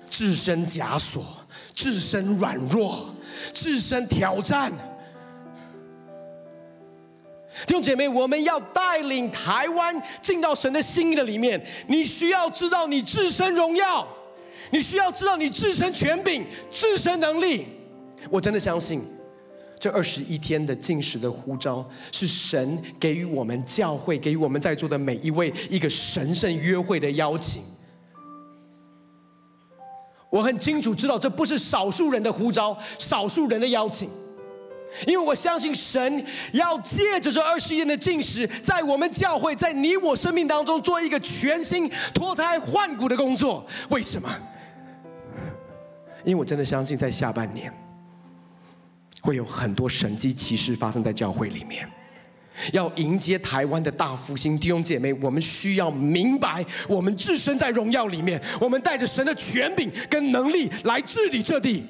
[0.09, 1.23] 置身枷锁，
[1.75, 3.15] 置身软弱，
[3.53, 4.73] 置身挑战。
[7.67, 11.61] 弟兄姐妹，我们要带领台湾进到神的心意的里面。
[11.89, 14.07] 你需要知道你自身荣耀，
[14.71, 17.67] 你需要知道你自身权柄、自身能力。
[18.31, 19.03] 我真的相信，
[19.79, 27.63] 这二十一天的进食的呼召，是神给予我们教会、给予我们在座的每一位一个神圣约会的邀请。
[30.31, 34.09] 我很清楚知道，这不是少数人的呼召，少数人的邀请。
[35.07, 43.67] 因为我相信神要借着这二十一天的禁食，在我们教会，在你我生命当中做一个全新脱胎换骨的工作。
[43.91, 44.29] 为什么？
[46.25, 47.73] 因为我真的相信，在下半年
[49.23, 51.89] 会有很多神迹奇事发生在教会里面。
[52.73, 61.85] 要迎接台湾的大复兴，弟兄姐妹，我们需要明白，我们置身在荣耀里面，我们带着神的权柄跟能力来治理这地。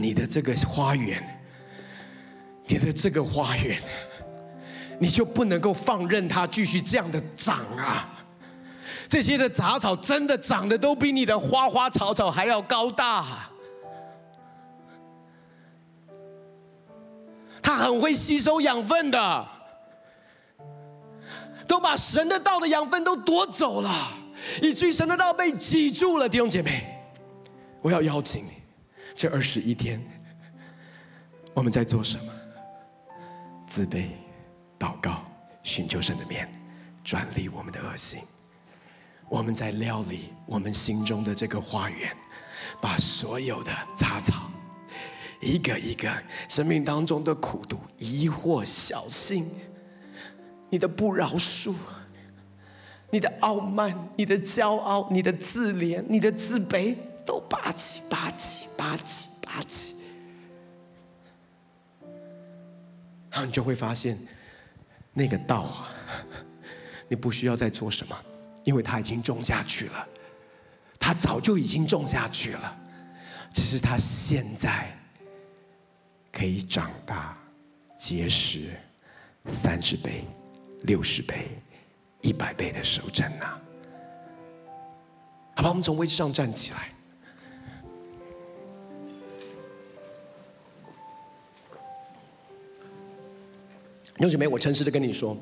[0.00, 1.22] 你的这个花园，
[2.66, 3.80] 你的这个花园，
[4.98, 8.08] 你就不能够放任它继续这样的长啊！
[9.08, 13.24] 这些的杂草真的长得都比你的花花草草还要高大，
[17.62, 19.48] 它很会吸收养分的，
[21.68, 24.08] 都把神的道的养分都夺走了，
[24.60, 26.28] 以至于神的道被挤住了。
[26.28, 26.84] 弟兄姐妹，
[27.82, 28.55] 我要邀请你。
[29.16, 29.98] 这二十一天，
[31.54, 32.32] 我们在做什么？
[33.66, 34.08] 自卑、
[34.78, 35.24] 祷告、
[35.62, 36.46] 寻求神的面，
[37.02, 38.20] 转离我们的恶行。
[39.30, 42.14] 我们在料理我们心中的这个花园，
[42.78, 44.50] 把所有的杂草，
[45.40, 46.12] 一个一个
[46.46, 49.50] 生命当中的苦毒、疑惑、小心，
[50.68, 51.74] 你的不饶恕，
[53.10, 56.94] 你的傲慢、你的骄傲、你的自怜、你的自卑。
[57.26, 59.96] 都拔起，拔起，拔起，拔起，
[63.30, 64.16] 然后你就会发现，
[65.12, 65.88] 那个道啊，
[67.08, 68.16] 你不需要再做什么，
[68.64, 70.06] 因为它已经种下去了，
[70.98, 72.76] 它早就已经种下去了，
[73.52, 74.96] 只是它现在
[76.32, 77.36] 可以长大
[77.96, 78.70] 结实
[79.50, 80.24] 三十倍、
[80.84, 81.48] 六十倍、
[82.22, 83.58] 一百倍的收成呐！
[85.56, 86.90] 好吧，我们从位置上站起来。
[94.16, 95.36] 弟兄姐妹，我诚实的跟你说，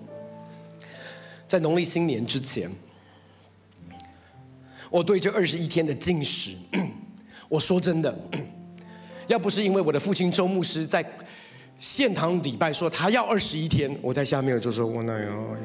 [1.47, 2.69] 在农历新年之前，
[4.91, 6.57] 我对这二十一天的禁食，
[7.49, 8.13] 我说真的，
[9.29, 11.05] 要不是因为我的父亲周牧师在
[11.79, 15.57] 献堂礼拜说他要二十一天，我在下面我就说我那样。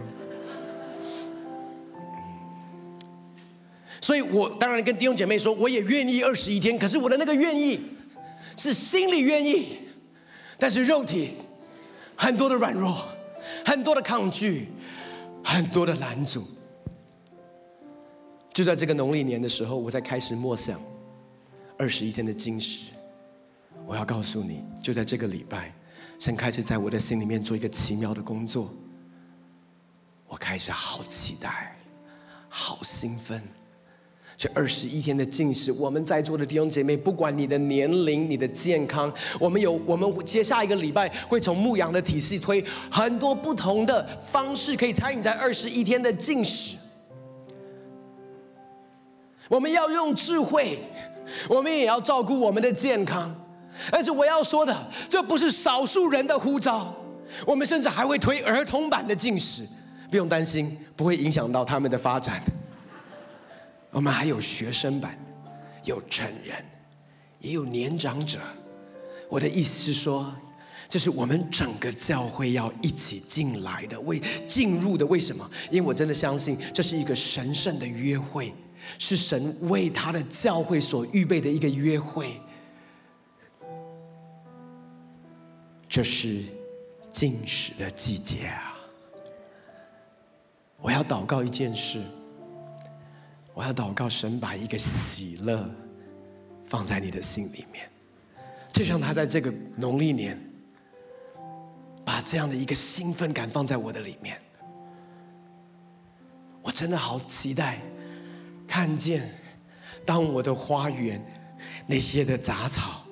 [4.00, 6.78] 所以我当然跟弟兄姐妹说，我也愿意二十一天。
[6.78, 7.80] 可是我的那个愿意，
[8.56, 9.80] 是心里愿意，
[10.60, 11.32] 但是肉体
[12.20, 13.06] 很多的软弱，
[13.66, 14.68] 很多的抗拒，
[15.42, 16.46] 很多的拦阻。
[18.54, 20.78] 就在这个农历年的时候，我在开始默想
[21.78, 22.92] 二十一天的禁食。
[23.86, 25.74] 我要告诉你，就在这个礼拜，
[26.20, 28.70] 神开始在我的心里面做一个奇妙的工作。
[30.28, 31.78] 我开始好期待，
[32.50, 33.42] 好兴奋。
[34.40, 46.78] 这二十一天的禁食，我们在座的弟兄姐妹，不管你的年龄、你的健康，我们有我们接下一个礼拜会从牧羊的体系推很多不同的方式，可以参与在二十一天的禁食。
[49.50, 50.80] 我们要用智慧，
[51.50, 53.36] 我们也要照顾我们的健康。
[53.92, 54.74] 但是我要说的，
[55.10, 56.96] 这不是少数人的呼召，
[57.46, 59.68] 我们甚至还会推儿童版的进食，
[60.10, 62.42] 不用担心，不会影响到他们的发展。
[63.92, 65.18] 我们还有学生版，
[65.84, 66.64] 有成人，
[67.40, 68.40] 也有年长者。
[69.28, 70.32] 我的意思是说，
[70.88, 75.06] 这是我们整个教会要一起进来的，为进入的。
[75.06, 75.50] 为什么？
[75.72, 78.54] 因为我真的相信，这是一个神圣的约会，
[78.98, 82.40] 是神为他的教会所预备的一个约会。
[85.88, 86.44] 这是
[87.10, 88.78] 进食的季节啊！
[90.80, 92.00] 我要祷告一件事。
[93.60, 95.70] 我要祷告，神把一个喜乐
[96.64, 97.90] 放在你的心里面，
[98.72, 100.40] 就像他在这个农历年，
[102.06, 104.40] 把这样的一个兴奋感放在我的里面。
[106.62, 107.82] 我真的好期待
[108.66, 109.30] 看见，
[110.06, 111.22] 当我的花园
[111.86, 113.04] 那些的杂草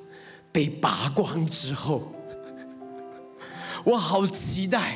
[0.49, 2.09] 被拔光之后，
[3.83, 4.95] 我好期待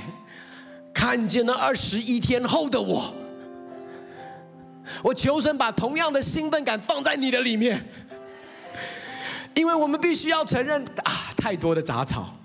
[0.94, 3.14] 看见那二十一天后的我。
[5.04, 7.84] 我求神把同样的兴奋感放在你的里面，
[9.56, 12.36] 因为我们必须要承认啊，太多的杂草，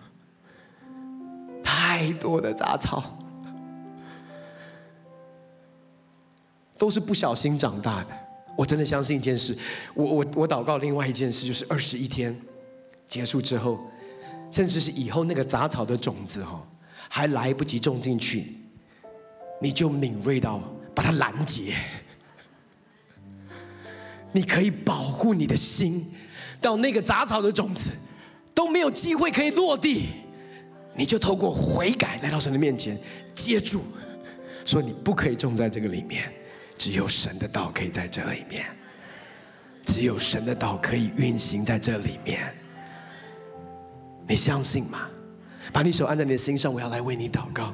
[1.63, 3.19] 太多的杂草，
[6.79, 8.09] 都是不小心长大的。
[8.57, 9.57] 我真的相信一件事，
[9.93, 12.35] 我我我祷告另外一件事，就是二十一天
[13.07, 13.79] 结束之后，
[14.51, 16.67] 甚至是以后那个杂草的种子哈，
[17.11, 18.55] 还来不及种进去，
[19.61, 20.59] 你就敏锐到
[20.95, 21.75] 把它拦截。
[24.37, 26.07] 你可以保护你的心，
[26.61, 27.93] 到那个杂草的种子
[28.53, 30.09] 都没有机会可以落地，
[30.95, 32.99] 你就透过悔改来到神的面前
[33.33, 33.83] 接住，
[34.67, 36.31] 说你不可以种在这个里面，
[36.77, 38.67] 只有神的道可以在这里面，
[39.87, 42.55] 只有神的道可以运行在这里面，
[44.29, 45.09] 你相信吗？
[45.73, 47.73] 把你手按在你的心上，我要来为你祷告。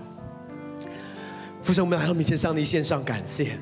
[1.60, 3.58] 父神，我们来到面前向你献上感谢。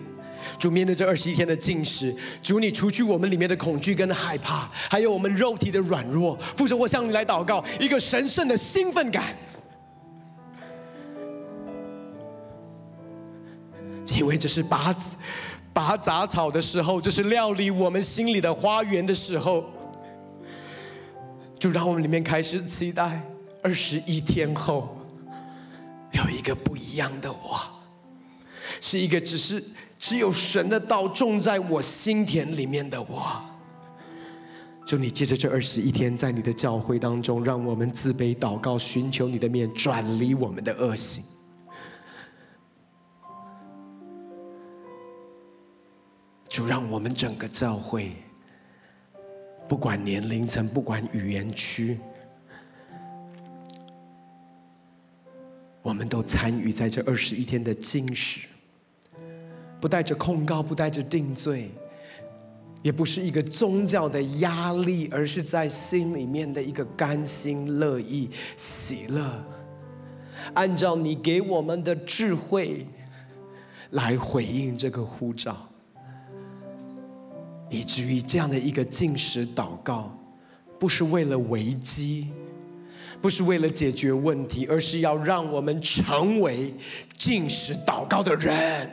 [0.59, 6.37] 主，面对这二十一天的禁食，主，你除去我们里面的恐惧跟害怕，还有我们肉体的软弱。
[6.57, 9.35] 父神，我向你来祷告，一个神圣的兴奋感，
[14.17, 14.95] 因为这是拔
[15.73, 19.65] 拔杂草的时候，这是料理我们心里的花园的时候。
[21.59, 23.21] 就让我们里面开始期待，
[23.63, 24.99] 二十一天后
[26.13, 27.61] 有一个不一样的我，
[28.81, 29.63] 是一个只是。
[30.01, 33.45] 只有神的道种在我心田里面的我，
[34.87, 41.23] 就你借着这二十一天，在你的教会当中，让我们自卑祷告，寻求你的面，转离我们的恶行。
[46.49, 48.13] 就让我们整个教会，
[49.69, 51.99] 不管年龄层，不管语言区，
[55.83, 58.49] 我们都参与在这二十一天的进食。
[59.81, 61.71] 不带着控告，不带着定罪，
[62.83, 69.43] 也不是一个宗教的压力，而是在心里面的一个甘心乐意、喜乐，
[70.55, 72.87] 按照你给我们的智慧
[73.91, 75.57] 来回应这个呼召，
[77.71, 80.15] 以至于这样的一个进食祷告，
[80.79, 82.29] 不是为了危机，
[83.21, 86.75] 不是为了解决问题，而是要让我们成为
[87.17, 88.91] 进食祷告的人。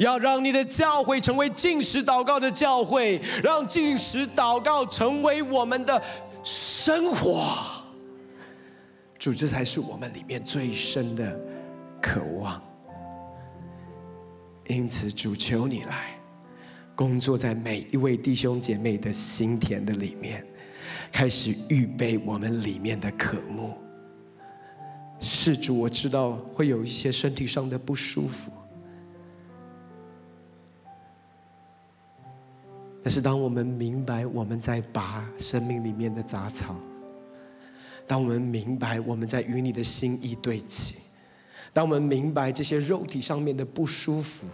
[0.00, 6.02] 要让你的教会成为进食祷告的教会，让进食祷告成为我们的
[6.42, 7.46] 生活。
[9.18, 11.38] 主，这才是我们里面最深的
[12.00, 12.60] 渴望。
[14.68, 16.18] 因此，主求你来
[16.96, 20.42] 工作在每一位弟兄姐妹的心田的里面，
[21.12, 23.76] 开始预备我们里面的渴慕。
[25.18, 28.50] 是主，我知道会有一些身体上的不舒服，
[33.02, 36.76] 但是当我们明白我们在拔生命里面的杂草，
[38.06, 40.96] 当我们明白我们在与你的心意对齐，
[41.72, 44.46] 当我们明白这些肉体上面的不舒服，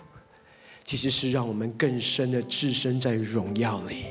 [0.84, 4.04] 其实是让我们更深的置身在荣耀里，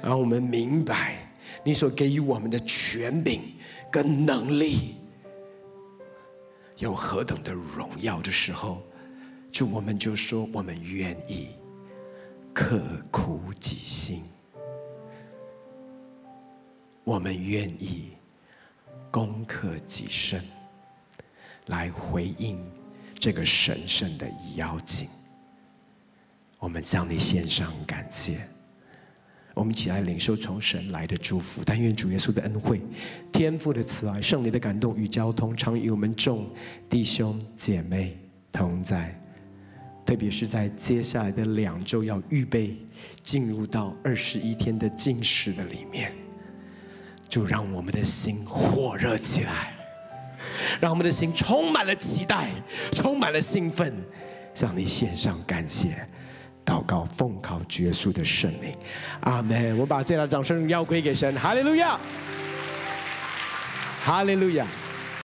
[0.00, 1.32] 然后我们明白
[1.64, 3.40] 你所给予我们的权柄
[3.90, 4.94] 跟能力
[6.76, 8.80] 有何等的荣耀的时候，
[9.50, 11.48] 就我们就说我们愿意。
[12.60, 12.82] 刻
[13.12, 14.24] 苦己心，
[17.04, 18.08] 我们愿意
[19.12, 20.42] 攻克己身，
[21.66, 22.58] 来回应
[23.16, 25.08] 这个神圣的邀请。
[26.58, 28.40] 我们向你献上感谢，
[29.54, 31.62] 我们一起来领受从神来的祝福。
[31.64, 32.82] 但愿主耶稣的恩惠、
[33.32, 36.50] 天父的慈爱、圣灵的感动与交通，常与我们众
[36.90, 38.18] 弟兄姐妹
[38.50, 39.16] 同在。
[40.08, 42.74] 特别是在接下来的两周，要预备
[43.22, 46.14] 进入到二十一天的禁食的里面，
[47.28, 49.74] 就让我们的心火热起来，
[50.80, 52.48] 让我们的心充满了期待，
[52.90, 53.92] 充满了兴奋，
[54.54, 56.08] 向你献上感谢。
[56.64, 58.72] 祷告，奉靠耶稣的圣名，
[59.20, 59.76] 阿门。
[59.76, 62.00] 我把最大的掌声要归给神，哈利路亚，
[64.02, 64.66] 哈利路亚。